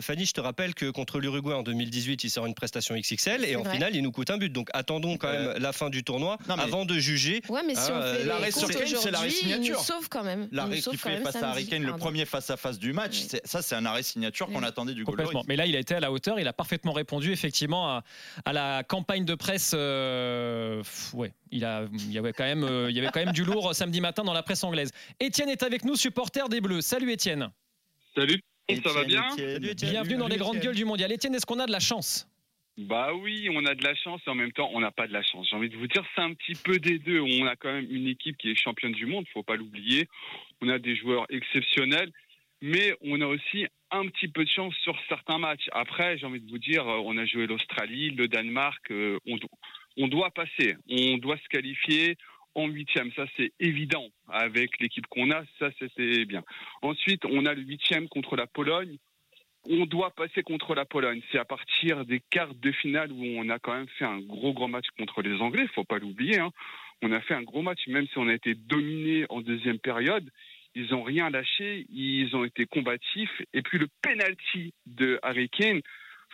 Fanny, 0.00 0.26
je 0.26 0.32
te 0.32 0.40
rappelle 0.40 0.74
que 0.74 0.90
contre 0.90 1.18
l'Uruguay 1.18 1.54
en 1.54 1.62
2018, 1.62 2.24
il 2.24 2.30
sort 2.30 2.46
une 2.46 2.54
prestation 2.54 2.94
XXL 2.96 3.44
et 3.44 3.56
en 3.56 3.64
finale, 3.64 3.94
il 3.96 4.02
nous 4.06 4.12
coûte 4.12 4.30
un 4.30 4.38
but. 4.38 4.52
Donc 4.52 4.68
attendons 4.72 5.16
quand 5.16 5.30
même 5.30 5.54
la 5.58 5.72
fin 5.72 5.90
du 5.90 6.02
tournoi 6.04 6.38
non, 6.48 6.56
mais- 6.56 6.62
avant 6.62 6.84
de 6.84 6.94
juger. 6.94 7.42
Ouais, 7.48 7.62
mais 7.66 7.74
si 7.74 7.90
on 7.90 7.94
euh, 7.96 8.14
fait 8.14 8.24
l'arrêt 8.24 8.46
les 8.46 8.52
sur 8.52 8.62
comptes 8.62 8.76
Kane, 8.78 8.86
c'est 8.86 9.10
nous 9.10 9.30
signature. 9.30 9.80
sauve 9.80 10.08
quand 10.08 10.22
même. 10.24 10.48
L'arrêt 10.52 10.78
qu'il 10.80 10.84
quand 10.92 10.96
fait 10.96 11.14
même 11.16 11.22
face 11.24 11.36
à 11.36 11.50
Harry. 11.50 11.66
Kane, 11.66 11.82
le 11.82 11.96
premier 11.96 12.24
face-à-face 12.24 12.78
du 12.78 12.92
match, 12.92 13.18
Oui. 13.20 13.26
c'est- 13.28 13.46
ça 13.46 13.60
c'est 13.62 13.74
un 13.74 13.84
arrêt 13.84 14.02
signature 14.02 14.46
qu'on 14.46 14.62
attendait 14.62 14.94
du 14.94 15.04
Complètement. 15.04 15.42
Mais 15.48 15.56
là, 15.56 15.66
il 15.66 15.74
a 15.76 15.78
été 15.78 15.94
à 15.94 16.00
la 16.00 16.10
hauteur. 16.12 16.40
Il 16.40 16.48
a 16.48 16.52
parfaitement 16.52 16.92
répondu 16.92 17.32
effectivement 17.32 17.88
à, 17.90 18.04
à 18.44 18.52
la 18.52 18.82
campagne 18.84 19.24
de 19.24 19.34
presse. 19.34 19.72
euh, 19.74 20.82
ouais, 21.12 21.32
il, 21.50 21.64
a, 21.64 21.84
il 21.92 22.12
y 22.12 22.18
avait 22.18 22.32
quand 22.32 22.44
même, 22.44 22.64
euh, 22.64 22.90
il 22.90 22.96
y 22.96 23.00
avait 23.00 23.08
quand 23.12 23.20
même 23.24 23.32
du 23.34 23.44
lourd 23.44 23.74
samedi 23.74 24.00
matin 24.00 24.22
dans 24.24 24.32
la 24.32 24.42
presse 24.42 24.62
anglaise. 24.64 24.90
Étienne 25.20 25.48
est 25.48 25.62
avec 25.62 25.84
nous, 25.84 25.96
supporter 25.96 26.48
des 26.48 26.60
Bleus. 26.60 26.80
Salut 26.82 27.10
Étienne. 27.12 27.50
Salut, 28.14 28.40
ça 28.84 28.92
va 28.92 29.04
bien. 29.04 29.22
Bienvenue 29.74 30.16
dans 30.16 30.28
les 30.28 30.36
grandes 30.38 30.58
gueules 30.58 30.74
du 30.74 30.84
mondial. 30.84 31.10
Étienne, 31.12 31.34
est-ce 31.34 31.46
qu'on 31.46 31.58
a 31.60 31.66
de 31.66 31.72
la 31.72 31.80
chance? 31.80 32.26
Bah 32.78 33.14
oui, 33.14 33.48
on 33.50 33.64
a 33.64 33.74
de 33.74 33.82
la 33.82 33.94
chance 33.94 34.20
et 34.26 34.30
en 34.30 34.34
même 34.34 34.52
temps, 34.52 34.70
on 34.74 34.80
n'a 34.80 34.90
pas 34.90 35.06
de 35.06 35.12
la 35.12 35.22
chance. 35.22 35.48
J'ai 35.48 35.56
envie 35.56 35.70
de 35.70 35.76
vous 35.76 35.86
dire, 35.86 36.04
c'est 36.14 36.20
un 36.20 36.34
petit 36.34 36.54
peu 36.62 36.78
des 36.78 36.98
deux. 36.98 37.20
On 37.20 37.46
a 37.46 37.56
quand 37.56 37.72
même 37.72 37.86
une 37.90 38.06
équipe 38.06 38.36
qui 38.36 38.50
est 38.50 38.54
championne 38.54 38.92
du 38.92 39.06
monde, 39.06 39.26
faut 39.32 39.42
pas 39.42 39.56
l'oublier. 39.56 40.08
On 40.60 40.68
a 40.68 40.78
des 40.78 40.94
joueurs 40.94 41.24
exceptionnels, 41.30 42.12
mais 42.60 42.94
on 43.00 43.20
a 43.22 43.26
aussi 43.26 43.66
un 43.90 44.06
petit 44.08 44.28
peu 44.28 44.44
de 44.44 44.50
chance 44.50 44.74
sur 44.82 44.94
certains 45.08 45.38
matchs. 45.38 45.68
Après, 45.72 46.18
j'ai 46.18 46.26
envie 46.26 46.40
de 46.40 46.50
vous 46.50 46.58
dire, 46.58 46.86
euh, 46.86 47.00
on 47.02 47.16
a 47.16 47.24
joué 47.24 47.46
l'Australie, 47.46 48.10
le 48.10 48.28
Danemark, 48.28 48.90
euh, 48.90 49.18
on, 49.26 49.36
do- 49.36 49.48
on 49.96 50.08
doit 50.08 50.30
passer, 50.32 50.76
on 50.90 51.16
doit 51.16 51.38
se 51.38 51.48
qualifier 51.48 52.16
en 52.54 52.68
huitième, 52.68 53.12
ça 53.12 53.26
c'est 53.36 53.52
évident. 53.60 54.08
Avec 54.28 54.80
l'équipe 54.80 55.06
qu'on 55.08 55.30
a, 55.30 55.44
ça 55.58 55.70
c'était 55.78 56.24
bien. 56.24 56.42
Ensuite, 56.82 57.24
on 57.26 57.46
a 57.46 57.54
le 57.54 57.62
huitième 57.62 58.08
contre 58.08 58.34
la 58.36 58.46
Pologne 58.46 58.96
on 59.68 59.86
doit 59.86 60.10
passer 60.10 60.42
contre 60.42 60.74
la 60.74 60.84
Pologne. 60.84 61.20
C'est 61.30 61.38
à 61.38 61.44
partir 61.44 62.04
des 62.04 62.20
quarts 62.30 62.54
de 62.54 62.72
finale 62.72 63.12
où 63.12 63.22
on 63.22 63.48
a 63.48 63.58
quand 63.58 63.74
même 63.74 63.88
fait 63.98 64.04
un 64.04 64.20
gros 64.20 64.52
gros 64.52 64.68
match 64.68 64.86
contre 64.98 65.22
les 65.22 65.40
Anglais. 65.40 65.66
Faut 65.74 65.84
pas 65.84 65.98
l'oublier. 65.98 66.38
hein. 66.38 66.50
On 67.02 67.12
a 67.12 67.20
fait 67.20 67.34
un 67.34 67.42
gros 67.42 67.62
match, 67.62 67.86
même 67.88 68.06
si 68.06 68.18
on 68.18 68.28
a 68.28 68.34
été 68.34 68.54
dominé 68.54 69.26
en 69.28 69.40
deuxième 69.40 69.78
période. 69.78 70.30
Ils 70.74 70.94
ont 70.94 71.02
rien 71.02 71.30
lâché. 71.30 71.86
Ils 71.90 72.34
ont 72.36 72.44
été 72.44 72.66
combatifs. 72.66 73.42
Et 73.52 73.62
puis 73.62 73.78
le 73.78 73.88
penalty 74.02 74.74
de 74.86 75.18
Harry 75.22 75.48
Kane. 75.48 75.80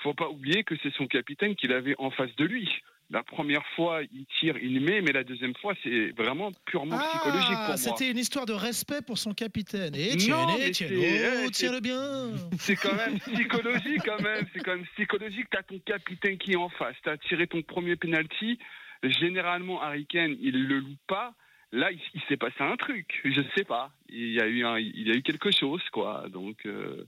Faut 0.03 0.15
pas 0.15 0.29
oublier 0.29 0.65
que 0.65 0.75
c'est 0.83 0.93
son 0.95 1.07
capitaine 1.07 1.55
qu'il 1.57 1.73
avait 1.73 1.95
en 1.99 2.11
face 2.11 2.35
de 2.37 2.45
lui. 2.45 2.69
La 3.11 3.23
première 3.23 3.67
fois, 3.77 4.01
il 4.11 4.25
tire, 4.41 4.57
il 4.57 4.81
met, 4.81 5.03
mais 5.03 5.13
la 5.13 5.23
deuxième 5.23 5.55
fois, 5.57 5.75
c'est 5.83 6.13
vraiment 6.17 6.51
purement 6.65 6.99
psychologique 6.99 7.49
pour 7.49 7.59
Ah, 7.59 7.67
moi. 7.69 7.77
c'était 7.77 8.11
une 8.11 8.17
histoire 8.17 8.47
de 8.47 8.55
respect 8.55 9.03
pour 9.07 9.19
son 9.19 9.35
capitaine. 9.35 9.95
Et 9.95 10.15
Non, 10.29 10.47
tiens, 10.57 10.73
c'est- 10.73 10.91
oh, 10.97 11.45
eh, 11.47 11.51
tiens-le 11.51 11.81
bien. 11.81 12.31
C'est 12.59 12.77
quand 12.77 12.95
même 12.97 13.19
psychologique, 13.19 14.01
quand 14.07 14.23
même. 14.23 14.47
C'est 14.55 14.61
quand 14.61 14.77
même 14.77 14.87
psychologique. 14.97 15.47
T'as 15.51 15.63
ton 15.63 15.79
capitaine 15.81 16.39
qui 16.39 16.53
est 16.53 16.57
en 16.57 16.71
face. 16.71 16.97
T'as 17.05 17.19
tiré 17.19 17.47
ton 17.47 17.61
premier 17.61 17.97
penalty. 17.97 18.59
Généralement, 19.03 19.83
Harry 19.83 20.07
Kane, 20.07 20.37
il 20.41 20.67
le 20.67 20.79
loupe 20.79 20.99
pas. 21.07 21.35
Là, 21.73 21.91
il, 21.91 21.99
il 22.15 22.21
s'est 22.29 22.37
passé 22.39 22.57
un 22.61 22.77
truc. 22.77 23.21
Je 23.25 23.43
sais 23.57 23.65
pas. 23.65 23.91
Il 24.09 24.33
y 24.33 24.41
a 24.41 24.47
eu 24.47 24.65
un, 24.65 24.79
il 24.79 25.07
y 25.09 25.11
a 25.11 25.15
eu 25.15 25.23
quelque 25.23 25.51
chose, 25.51 25.83
quoi. 25.93 26.25
Donc, 26.31 26.65
euh, 26.65 27.05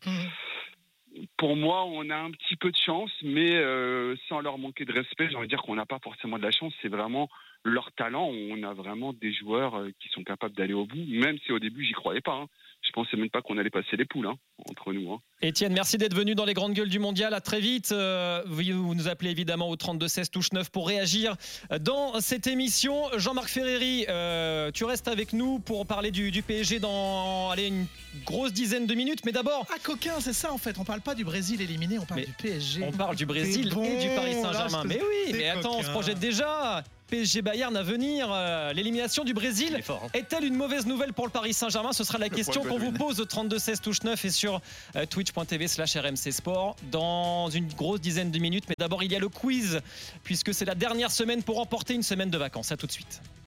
pour 1.36 1.56
moi, 1.56 1.84
on 1.84 2.10
a 2.10 2.16
un 2.16 2.30
petit 2.30 2.56
peu 2.56 2.70
de 2.70 2.76
chance, 2.76 3.12
mais 3.22 3.54
euh, 3.56 4.16
sans 4.28 4.40
leur 4.40 4.58
manquer 4.58 4.84
de 4.84 4.92
respect, 4.92 5.28
j'ai 5.28 5.36
envie 5.36 5.46
de 5.46 5.50
dire 5.50 5.62
qu'on 5.62 5.74
n'a 5.76 5.86
pas 5.86 5.98
forcément 6.00 6.38
de 6.38 6.42
la 6.42 6.50
chance. 6.50 6.72
C'est 6.82 6.88
vraiment 6.88 7.28
leur 7.64 7.92
talent. 7.92 8.28
On 8.28 8.62
a 8.62 8.74
vraiment 8.74 9.12
des 9.12 9.32
joueurs 9.32 9.76
euh, 9.76 9.90
qui 10.00 10.08
sont 10.08 10.24
capables 10.24 10.54
d'aller 10.54 10.74
au 10.74 10.86
bout, 10.86 11.04
même 11.06 11.38
si 11.38 11.52
au 11.52 11.58
début, 11.58 11.84
j'y 11.84 11.92
croyais 11.92 12.20
pas. 12.20 12.34
hein. 12.34 12.46
Je 12.82 12.90
pensais 12.92 13.16
même 13.16 13.30
pas 13.30 13.42
qu'on 13.42 13.58
allait 13.58 13.70
passer 13.70 13.96
les 13.96 14.04
poules 14.04 14.26
hein, 14.26 14.36
entre 14.70 14.92
nous. 14.92 15.12
hein. 15.12 15.20
Étienne, 15.42 15.72
merci 15.74 15.98
d'être 15.98 16.14
venu 16.14 16.34
dans 16.34 16.46
les 16.46 16.54
grandes 16.54 16.72
gueules 16.72 16.88
du 16.88 16.98
mondial. 16.98 17.34
À 17.34 17.40
très 17.40 17.60
vite. 17.60 17.92
Euh, 17.92 18.42
vous 18.46 18.94
nous 18.94 19.08
appelez 19.08 19.30
évidemment 19.30 19.68
au 19.68 19.76
32 19.76 20.08
16 20.08 20.30
touche 20.30 20.52
9 20.52 20.70
pour 20.70 20.88
réagir 20.88 21.36
dans 21.80 22.18
cette 22.20 22.46
émission. 22.46 23.02
Jean-Marc 23.16 23.48
Ferreri, 23.48 24.06
euh, 24.08 24.70
tu 24.72 24.84
restes 24.84 25.06
avec 25.08 25.32
nous 25.34 25.58
pour 25.58 25.84
parler 25.86 26.10
du, 26.10 26.30
du 26.30 26.42
PSG 26.42 26.78
dans 26.78 27.50
allez, 27.50 27.66
une 27.66 27.86
grosse 28.24 28.52
dizaine 28.54 28.86
de 28.86 28.94
minutes. 28.94 29.20
Mais 29.26 29.32
d'abord, 29.32 29.66
Ah, 29.70 29.78
coquin, 29.82 30.14
c'est 30.20 30.32
ça 30.32 30.52
en 30.52 30.58
fait. 30.58 30.78
On 30.78 30.84
parle 30.84 31.02
pas 31.02 31.14
du 31.14 31.24
Brésil 31.24 31.60
éliminé, 31.60 31.98
on 31.98 32.06
parle 32.06 32.20
Mais 32.20 32.26
du 32.26 32.32
PSG. 32.32 32.82
on 32.86 32.92
parle 32.92 33.16
du 33.16 33.26
Brésil 33.26 33.68
bon, 33.70 33.84
et 33.84 33.98
du 34.08 34.14
Paris 34.14 34.34
Saint-Germain. 34.40 34.84
Mais 34.86 35.00
oui, 35.02 35.32
mais 35.34 35.50
attends, 35.50 35.78
on 35.78 35.82
se 35.82 35.90
projette 35.90 36.18
déjà. 36.20 36.82
PSG 37.08 37.42
Bayern 37.42 37.76
à 37.76 37.82
venir. 37.82 38.28
euh, 38.32 38.72
L'élimination 38.72 39.24
du 39.24 39.34
Brésil 39.34 39.78
est-elle 40.14 40.44
une 40.44 40.54
mauvaise 40.56 40.86
nouvelle 40.86 41.12
pour 41.12 41.26
le 41.26 41.30
Paris 41.30 41.52
Saint-Germain? 41.52 41.92
Ce 41.92 42.02
sera 42.02 42.18
la 42.18 42.28
question 42.28 42.62
qu'on 42.64 42.78
vous 42.78 42.92
pose 42.92 43.20
au 43.20 43.24
32 43.24 43.58
16 43.58 43.80
touche 43.80 44.02
9 44.02 44.24
et 44.24 44.30
sur 44.30 44.60
euh, 44.96 45.04
twitch.tv 45.06 45.68
slash 45.68 45.96
RMC 45.96 46.32
Sport 46.32 46.76
dans 46.90 47.50
une 47.50 47.68
grosse 47.68 48.00
dizaine 48.00 48.30
de 48.30 48.38
minutes. 48.38 48.64
Mais 48.68 48.74
d'abord, 48.78 49.02
il 49.02 49.12
y 49.12 49.16
a 49.16 49.18
le 49.18 49.28
quiz 49.28 49.80
puisque 50.22 50.54
c'est 50.54 50.64
la 50.64 50.74
dernière 50.74 51.10
semaine 51.10 51.42
pour 51.42 51.56
remporter 51.56 51.94
une 51.94 52.02
semaine 52.02 52.30
de 52.30 52.38
vacances. 52.38 52.72
À 52.72 52.76
tout 52.76 52.86
de 52.86 52.92
suite. 52.92 53.20